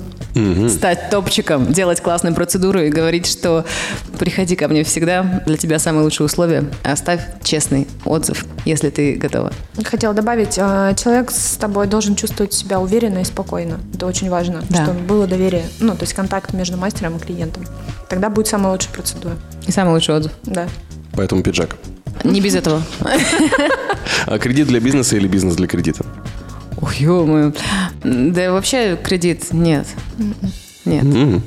Стать 0.69 1.09
топчиком, 1.09 1.71
делать 1.73 2.01
классную 2.01 2.35
процедуру 2.35 2.79
и 2.81 2.89
говорить, 2.89 3.25
что 3.25 3.65
приходи 4.19 4.55
ко 4.55 4.67
мне 4.67 4.83
всегда, 4.83 5.43
для 5.45 5.57
тебя 5.57 5.79
самые 5.79 6.03
лучшие 6.03 6.25
условия. 6.25 6.65
Оставь 6.83 7.21
честный 7.43 7.87
отзыв, 8.05 8.45
если 8.65 8.89
ты 8.89 9.15
готова. 9.15 9.51
Хотела 9.83 10.13
добавить, 10.13 10.57
э, 10.57 10.95
человек 11.01 11.31
с 11.31 11.57
тобой 11.57 11.87
должен 11.87 12.15
чувствовать 12.17 12.53
себя 12.53 12.79
уверенно 12.81 13.19
и 13.19 13.23
спокойно. 13.23 13.79
Это 13.93 14.05
очень 14.05 14.29
важно, 14.29 14.61
Да. 14.69 14.83
чтобы 14.83 14.99
было 15.01 15.27
доверие. 15.27 15.65
Ну, 15.79 15.93
то 15.95 16.01
есть 16.03 16.13
контакт 16.13 16.53
между 16.53 16.75
мастером 16.77 17.15
и 17.17 17.19
клиентом. 17.19 17.63
Тогда 18.09 18.29
будет 18.29 18.47
самая 18.47 18.73
лучшая 18.73 18.93
процедура. 18.93 19.35
И 19.67 19.71
самый 19.71 19.93
лучший 19.93 20.15
отзыв. 20.15 20.31
Да. 20.43 20.67
Поэтому 21.13 21.43
пиджак. 21.43 21.77
Не 22.23 22.41
без 22.41 22.55
этого. 22.55 22.81
А 24.25 24.39
кредит 24.39 24.67
для 24.67 24.79
бизнеса 24.79 25.15
или 25.15 25.27
бизнес 25.27 25.55
для 25.55 25.67
кредита? 25.67 26.05
Ох, 26.81 26.95
ё 26.95 27.53
Да 28.03 28.51
вообще 28.51 28.97
кредит 29.01 29.51
нет. 29.53 29.87
Нет. 30.85 31.03
М, 31.03 31.43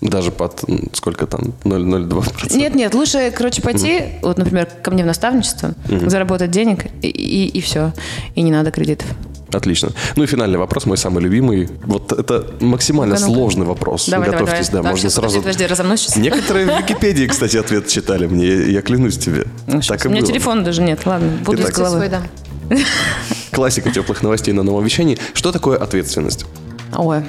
Даже 0.00 0.30
под 0.30 0.62
сколько 0.92 1.26
там? 1.26 1.54
0,02%? 1.64 2.56
Нет, 2.56 2.74
нет, 2.74 2.92
лучше, 2.94 3.32
короче, 3.34 3.62
пойти, 3.62 4.02
вот, 4.22 4.36
например, 4.38 4.66
ко 4.82 4.90
мне 4.90 5.02
в 5.02 5.06
наставничество, 5.06 5.74
заработать 6.06 6.50
денег, 6.50 6.86
и, 7.02 7.08
и, 7.08 7.46
и 7.48 7.60
все. 7.60 7.92
И 8.34 8.42
не 8.42 8.50
надо 8.50 8.70
кредитов. 8.70 9.08
Отлично. 9.52 9.90
Ну 10.16 10.24
и 10.24 10.26
финальный 10.26 10.58
вопрос, 10.58 10.86
мой 10.86 10.96
самый 10.96 11.22
любимый. 11.22 11.68
Вот 11.84 12.12
это 12.12 12.46
максимально 12.60 13.14
Ну-ка, 13.14 13.26
ну-ка. 13.26 13.38
сложный 13.38 13.66
вопрос. 13.66 14.08
Давай, 14.08 14.26
давай, 14.30 14.40
Готовьтесь, 14.44 14.68
давай. 14.68 14.82
да, 14.82 14.88
Так, 14.88 14.90
можно 14.92 15.10
сразу... 15.10 15.36
Подожди, 15.38 15.42
подожди, 15.58 15.66
разомнусь 15.66 16.00
сейчас. 16.00 16.16
Некоторые 16.16 16.66
в 16.66 16.78
Википедии, 16.82 17.26
кстати, 17.26 17.56
ответ 17.56 17.86
читали 17.88 18.26
мне, 18.26 18.46
я, 18.70 18.82
клянусь 18.82 19.18
тебе. 19.18 19.44
Ну, 19.66 19.80
так 19.80 20.04
и 20.04 20.08
У 20.08 20.10
меня 20.10 20.20
было. 20.22 20.30
телефона 20.32 20.64
даже 20.64 20.82
нет, 20.82 21.06
ладно, 21.06 21.28
буду 21.44 21.58
Итак. 21.62 21.70
из 21.72 21.76
головы. 21.76 21.96
Свой, 21.96 22.08
да. 22.08 22.22
Классика 23.52 23.90
теплых 23.90 24.22
новостей 24.22 24.52
на 24.52 24.62
новом 24.62 24.84
вещании. 24.84 25.18
Что 25.34 25.52
такое 25.52 25.76
ответственность? 25.78 26.44
Ой, 26.96 27.22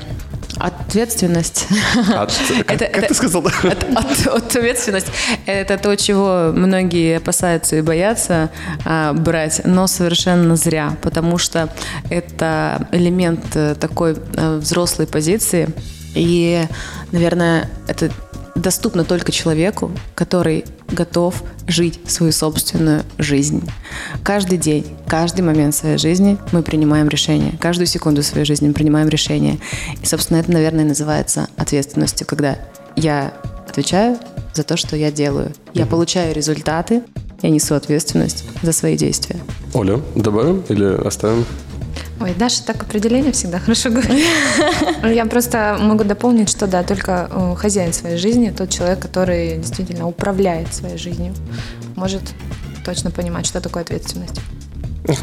ответственность. 0.57 1.67
От- 2.15 2.33
как, 2.65 2.71
Это- 2.71 2.85
как 2.85 2.97
это- 2.97 3.07
ты 3.07 3.13
сказал? 3.13 3.45
От- 3.45 3.83
от- 3.95 4.27
Ответственность– 4.55 5.07
это 5.45 5.77
то, 5.77 5.95
чего 5.97 6.51
многие 6.53 7.17
опасаются 7.17 7.75
и 7.75 7.81
боятся 7.81 8.49
а, 8.85 9.13
брать, 9.13 9.61
но 9.65 9.87
совершенно 9.87 10.55
зря, 10.55 10.95
потому 11.01 11.37
что 11.37 11.69
это 12.09 12.87
элемент 12.91 13.43
э, 13.55 13.75
такой 13.75 14.15
э, 14.35 14.57
взрослой 14.57 15.07
позиции, 15.07 15.69
и, 16.13 16.63
наверное, 17.11 17.69
это 17.87 18.09
доступно 18.55 19.03
только 19.03 19.31
человеку, 19.31 19.91
который 20.15 20.65
готов 20.89 21.43
жить 21.67 21.99
свою 22.07 22.31
собственную 22.31 23.03
жизнь. 23.17 23.67
Каждый 24.23 24.57
день, 24.57 24.85
каждый 25.07 25.41
момент 25.41 25.75
своей 25.75 25.97
жизни 25.97 26.37
мы 26.51 26.63
принимаем 26.63 27.09
решения. 27.09 27.57
Каждую 27.59 27.87
секунду 27.87 28.23
своей 28.23 28.45
жизни 28.45 28.67
мы 28.67 28.73
принимаем 28.73 29.09
решения. 29.09 29.59
И, 30.01 30.05
собственно, 30.05 30.37
это, 30.37 30.51
наверное, 30.51 30.85
называется 30.85 31.47
ответственностью, 31.57 32.25
когда 32.25 32.57
я 32.95 33.33
отвечаю 33.67 34.17
за 34.53 34.63
то, 34.63 34.77
что 34.77 34.95
я 34.95 35.11
делаю. 35.11 35.51
Я 35.73 35.85
получаю 35.85 36.33
результаты, 36.33 37.03
я 37.41 37.49
несу 37.49 37.75
ответственность 37.75 38.45
за 38.63 38.71
свои 38.71 38.95
действия. 38.95 39.39
Оля, 39.73 39.99
добавим 40.15 40.63
или 40.69 40.85
оставим? 41.05 41.45
Ой, 42.19 42.33
Даша 42.33 42.63
так 42.63 42.81
определение 42.83 43.33
всегда 43.33 43.59
хорошо 43.59 43.89
говорит. 43.89 44.25
Я 45.03 45.25
просто 45.25 45.77
могу 45.79 46.03
дополнить, 46.03 46.49
что 46.49 46.65
да, 46.65 46.83
только 46.83 47.29
э, 47.29 47.55
хозяин 47.57 47.91
своей 47.91 48.17
жизни, 48.17 48.53
тот 48.57 48.69
человек, 48.69 48.99
который 48.99 49.57
действительно 49.57 50.07
управляет 50.07 50.73
своей 50.73 50.97
жизнью, 50.97 51.33
может 51.95 52.21
точно 52.85 53.11
понимать, 53.11 53.45
что 53.45 53.59
такое 53.59 53.83
ответственность. 53.83 54.39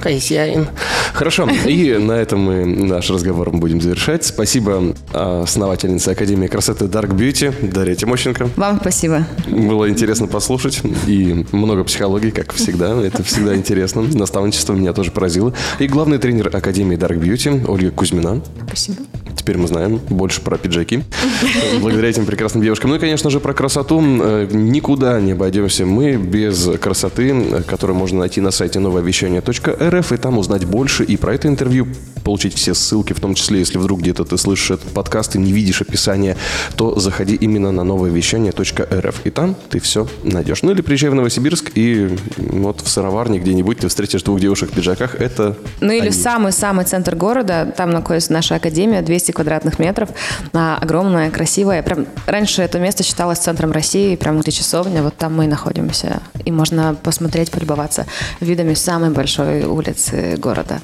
Хозяин. 0.00 0.68
Хорошо, 1.12 1.48
и 1.66 1.98
на 1.98 2.12
этом 2.12 2.40
мы 2.40 2.64
наш 2.64 3.10
разговор 3.10 3.50
будем 3.50 3.80
завершать. 3.80 4.24
Спасибо 4.24 4.94
а, 5.12 5.42
основательнице 5.42 6.08
Академии 6.10 6.46
красоты 6.46 6.86
Dark 6.86 7.14
Beauty 7.14 7.70
Дарья 7.70 7.94
Тимощенко. 7.94 8.50
Вам 8.56 8.78
спасибо. 8.80 9.26
Было 9.46 9.88
интересно 9.88 10.26
послушать 10.26 10.80
и 11.06 11.44
много 11.52 11.84
психологии, 11.84 12.30
как 12.30 12.52
всегда. 12.52 13.00
Это 13.02 13.22
всегда 13.22 13.54
интересно. 13.54 14.02
Наставничество 14.02 14.74
меня 14.74 14.92
тоже 14.92 15.10
поразило. 15.10 15.52
И 15.78 15.86
главный 15.86 16.18
тренер 16.18 16.54
Академии 16.54 16.96
Dark 16.96 17.18
Beauty 17.18 17.64
Ольга 17.68 17.90
Кузьмина. 17.90 18.40
Спасибо. 18.66 19.02
Теперь 19.42 19.58
мы 19.58 19.66
знаем 19.66 20.00
больше 20.08 20.40
про 20.40 20.56
пиджаки. 20.56 21.02
Благодаря 21.80 22.08
этим 22.08 22.26
прекрасным 22.26 22.62
девушкам. 22.62 22.90
Ну 22.90 22.96
и, 22.96 22.98
конечно 23.00 23.28
же, 23.28 23.40
про 23.40 23.52
красоту. 23.54 24.00
Э, 24.00 24.46
Никуда 24.52 25.20
не 25.20 25.32
обойдемся 25.32 25.84
мы 25.84 26.14
без 26.14 26.68
красоты, 26.80 27.32
э, 27.32 27.62
которую 27.62 27.96
можно 27.96 28.20
найти 28.20 28.40
на 28.40 28.52
сайте 28.52 28.78
нововещание.рф 28.78 30.12
и 30.12 30.16
там 30.16 30.38
узнать 30.38 30.64
больше 30.64 31.02
и 31.02 31.16
про 31.16 31.34
это 31.34 31.48
интервью 31.48 31.88
получить 32.22 32.54
все 32.54 32.74
ссылки, 32.74 33.12
в 33.12 33.20
том 33.20 33.34
числе, 33.34 33.58
если 33.58 33.78
вдруг 33.78 34.00
где-то 34.00 34.24
ты 34.24 34.38
слышишь 34.38 34.72
этот 34.72 34.90
подкаст 34.92 35.36
и 35.36 35.38
не 35.38 35.52
видишь 35.52 35.80
описания, 35.82 36.36
то 36.76 36.98
заходи 36.98 37.34
именно 37.34 37.72
на 37.72 37.84
нововещание.рф 37.84 39.20
и 39.24 39.30
там 39.30 39.54
ты 39.70 39.80
все 39.80 40.06
найдешь. 40.22 40.62
Ну 40.62 40.72
или 40.72 40.80
приезжай 40.80 41.10
в 41.10 41.14
Новосибирск 41.14 41.72
и 41.74 42.16
вот 42.36 42.80
в 42.80 42.88
сыроварне 42.88 43.38
где-нибудь 43.38 43.78
ты 43.78 43.88
встретишь 43.88 44.22
двух 44.22 44.40
девушек 44.40 44.70
в 44.70 44.74
пиджаках. 44.74 45.14
Это 45.14 45.56
Ну 45.80 45.92
или 45.92 46.10
самый-самый 46.10 46.84
центр 46.84 47.16
города, 47.16 47.72
там 47.76 47.90
находится 47.90 48.32
наша 48.32 48.56
академия, 48.56 49.02
200 49.02 49.32
квадратных 49.32 49.78
метров, 49.78 50.10
а, 50.52 50.78
огромная, 50.80 51.30
красивая. 51.30 51.82
Прям 51.82 52.06
раньше 52.26 52.62
это 52.62 52.78
место 52.78 53.02
считалось 53.02 53.38
центром 53.38 53.72
России, 53.72 54.16
прям 54.16 54.34
внутри 54.34 54.52
часовня, 54.52 55.02
вот 55.02 55.16
там 55.16 55.34
мы 55.34 55.44
и 55.44 55.48
находимся. 55.48 56.20
И 56.44 56.50
можно 56.50 56.96
посмотреть, 57.02 57.50
полюбоваться 57.50 58.06
видами 58.40 58.74
самой 58.74 59.10
большой 59.10 59.64
улицы 59.64 60.36
города. 60.36 60.80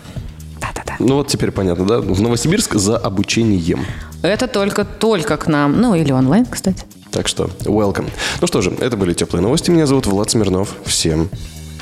Да-да-да. 0.74 0.96
Ну 0.98 1.16
вот 1.16 1.28
теперь 1.28 1.50
понятно, 1.50 1.86
да? 1.86 2.00
В 2.00 2.20
Новосибирск 2.20 2.74
за 2.74 2.96
обучением. 2.96 3.84
Это 4.22 4.48
только-только 4.48 5.36
к 5.36 5.46
нам. 5.46 5.80
Ну 5.80 5.94
или 5.94 6.12
онлайн, 6.12 6.46
кстати. 6.46 6.84
Так 7.10 7.28
что, 7.28 7.50
welcome. 7.64 8.08
Ну 8.40 8.46
что 8.46 8.60
же, 8.60 8.70
это 8.80 8.96
были 8.96 9.14
теплые 9.14 9.42
новости. 9.42 9.70
Меня 9.70 9.86
зовут 9.86 10.06
Влад 10.06 10.30
Смирнов. 10.30 10.74
Всем 10.84 11.28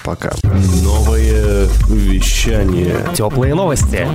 пока. 0.05 0.33
Новое 0.83 1.69
вещание. 1.89 2.97
Теплые 3.15 3.55
новости. 3.55 4.07